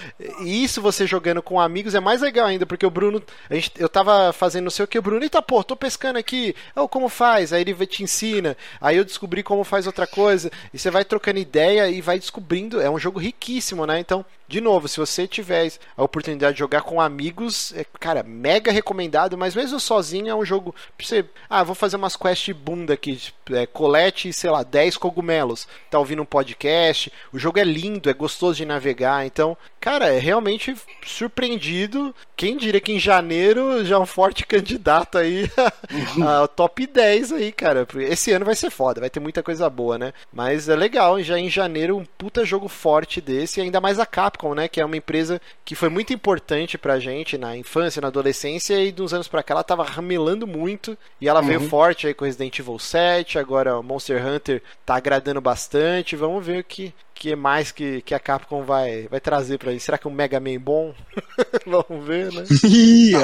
[0.44, 3.20] E isso você jogando com amigos é mais legal ainda, porque o Bruno.
[3.50, 6.20] A gente, eu tava fazendo não sei o que, o Bruno, eita, pô, tô pescando
[6.20, 6.56] aqui.
[6.76, 7.52] Oh, como faz?
[7.52, 8.56] Aí ele te ensina.
[8.80, 10.52] Aí eu descobri como faz outra coisa.
[10.74, 12.82] E você vai trocando ideia e vai descobrindo.
[12.82, 14.00] É um jogo riquíssimo, né?
[14.00, 18.72] Então, de novo, se você tiver a oportunidade de jogar com amigos, é, cara, mega
[18.72, 21.24] recomendado, mas mesmo sozinho é um jogo você.
[21.48, 23.16] Ah, vou fazer umas quest bunda aqui.
[23.16, 25.68] tipo, É, colete, sei lá, 10 cogumelos.
[25.90, 27.14] Tá ouvindo um podcast.
[27.32, 29.24] O jogo é lindo, é gostoso de navegar.
[29.24, 30.76] Então, cara, é realmente
[31.06, 32.14] surpreendido.
[32.36, 35.50] Quem diria que em janeiro já é um forte candidato aí
[36.26, 37.88] ao top 10 aí, cara.
[38.00, 40.12] Esse ano vai ser foda, vai ter muita coisa boa, né?
[40.34, 44.06] Mas é legal, já em janeiro, um puta jogo forte desse, ainda mais a
[44.40, 44.68] Capcom, né?
[44.68, 48.96] Que é uma empresa que foi muito importante pra gente na infância, na adolescência, e
[49.00, 52.58] uns anos pra cá ela tava ramelando muito, e ela veio forte aí com Resident
[52.58, 56.16] Evil 7, agora o Monster Hunter tá agradando bastante.
[56.16, 59.84] Vamos ver o que, que mais que, que a Capcom vai, vai trazer pra gente.
[59.84, 60.94] Será que um Mega Man bom?
[61.68, 62.44] Vamos ver, né?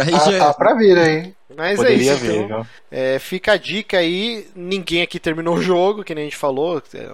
[0.04, 1.34] Aí Tá, já- tá pra vir aí.
[1.58, 2.68] Mas Poderia é isso, ver, então.
[2.91, 6.84] É, fica a dica aí, ninguém aqui terminou o jogo, que nem a gente falou.
[6.93, 7.08] É,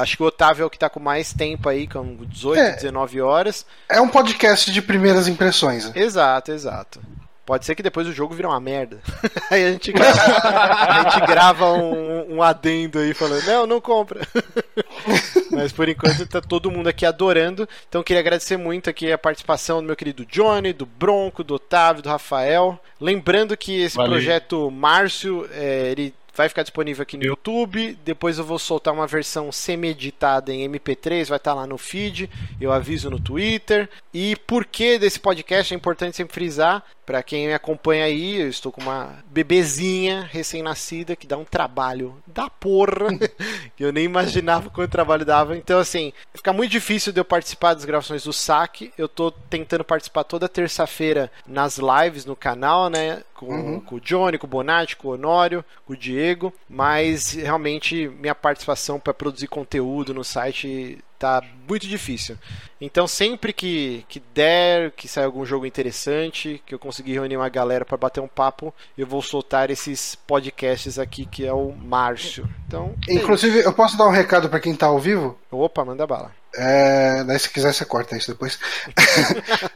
[0.00, 2.72] Acho que o Otávio é o que tá com mais tempo aí, com 18, É.
[2.76, 3.66] 19 horas.
[3.88, 5.86] É um podcast de primeiras impressões.
[5.86, 5.92] né?
[5.96, 7.00] Exato, exato.
[7.44, 8.98] Pode ser que depois o jogo vire uma merda.
[9.50, 14.20] aí a gente grava, a gente grava um, um adendo aí falando, não, não compra.
[15.62, 17.68] Mas por enquanto tá todo mundo aqui adorando.
[17.88, 22.02] Então queria agradecer muito aqui a participação do meu querido Johnny, do Bronco, do Otávio,
[22.02, 22.78] do Rafael.
[23.00, 24.12] Lembrando que esse Valeu.
[24.12, 27.98] projeto Márcio, é, ele vai ficar disponível aqui no YouTube.
[28.04, 32.30] Depois eu vou soltar uma versão semi-editada em MP3, vai estar lá no feed.
[32.60, 33.90] Eu aviso no Twitter.
[34.14, 36.84] E por que desse podcast é importante sempre frisar.
[37.04, 42.14] Para quem me acompanha aí, eu estou com uma bebezinha recém-nascida que dá um trabalho
[42.26, 43.08] da porra.
[43.74, 45.56] que eu nem imaginava quanto trabalho dava.
[45.56, 48.92] Então, assim, fica muito difícil de eu participar das gravações do saque.
[48.96, 53.22] Eu tô tentando participar toda terça-feira nas lives no canal, né?
[53.34, 56.27] Com, com o Johnny, com o Bonatti, com o Honório, com o Diego.
[56.28, 62.36] Emprego, mas realmente minha participação para produzir conteúdo no site tá muito difícil.
[62.80, 67.48] Então sempre que, que der, que sair algum jogo interessante, que eu conseguir reunir uma
[67.48, 72.48] galera para bater um papo, eu vou soltar esses podcasts aqui que é o Márcio.
[72.66, 75.36] Então, é Inclusive, eu posso dar um recado para quem tá ao vivo?
[75.50, 76.32] Opa, manda bala.
[76.60, 78.58] É, daí se quiser você corta isso depois.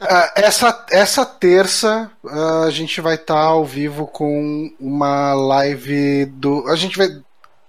[0.04, 6.68] Ah, essa, essa terça ah, a gente vai estar ao vivo com uma live do.
[6.68, 7.08] A gente vai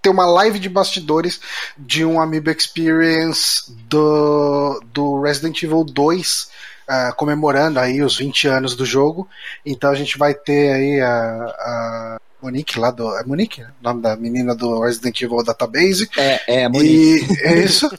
[0.01, 1.39] ter uma live de bastidores
[1.78, 6.49] de um Amiibo Experience do, do Resident Evil 2.
[6.88, 9.30] ah, comemorando aí os 20 anos do jogo.
[9.66, 13.16] Então a gente vai ter aí a, a Monique lá do.
[13.18, 13.62] É Monique?
[13.62, 13.70] né?
[13.82, 16.08] O nome da menina do Resident Evil Database.
[16.18, 17.34] É, é, Monique.
[17.34, 17.89] E é isso.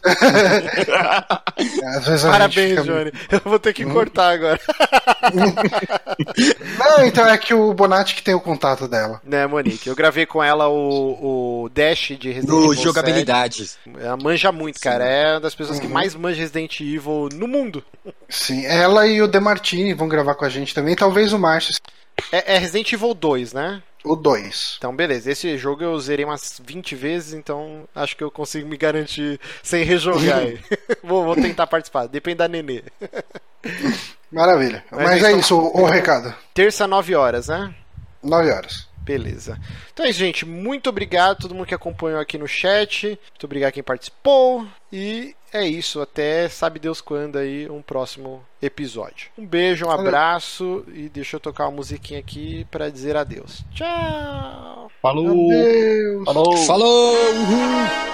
[2.30, 3.12] Parabéns, fica- Johnny.
[3.30, 4.60] Eu vou ter que cortar agora.
[6.78, 9.20] Não, então é que o Bonatti que tem o contato dela.
[9.24, 9.88] né, Monique?
[9.88, 13.66] Eu gravei com ela o, o Dash de Resident No Evil jogabilidade.
[13.66, 13.78] 7.
[14.00, 15.04] Ela manja muito, cara.
[15.04, 17.82] É uma das pessoas que mais manja Resident Evil no mundo.
[18.28, 20.94] Sim, ela e o Demartini vão gravar com a gente também.
[20.94, 21.74] Talvez o Márcio,
[22.30, 23.82] É, é Resident Evil 2, né?
[24.04, 24.74] O 2.
[24.78, 25.32] Então, beleza.
[25.32, 29.82] Esse jogo eu zerei umas 20 vezes, então acho que eu consigo me garantir sem
[29.84, 30.42] rejogar
[31.02, 32.06] vou, vou tentar participar.
[32.06, 32.84] Depende da Nenê.
[34.30, 34.84] Maravilha.
[34.90, 36.34] Mas Mas, então- é isso, o, o recado.
[36.52, 37.74] Terça, 9 horas, né?
[38.22, 38.88] 9 horas.
[38.98, 39.58] Beleza.
[39.92, 40.46] Então é isso, gente.
[40.46, 43.06] Muito obrigado a todo mundo que acompanhou aqui no chat.
[43.06, 44.66] Muito obrigado a quem participou.
[44.90, 46.00] E é isso.
[46.00, 49.30] Até sabe Deus quando aí um próximo episódio.
[49.38, 50.84] Um beijo, um abraço.
[50.92, 53.64] E deixa eu tocar uma musiquinha aqui pra dizer adeus.
[53.72, 54.90] Tchau!
[55.00, 55.50] Falou!
[55.50, 56.24] Adeus.
[56.24, 56.56] Falou!
[56.58, 57.14] Falou!
[57.14, 58.13] Uhul!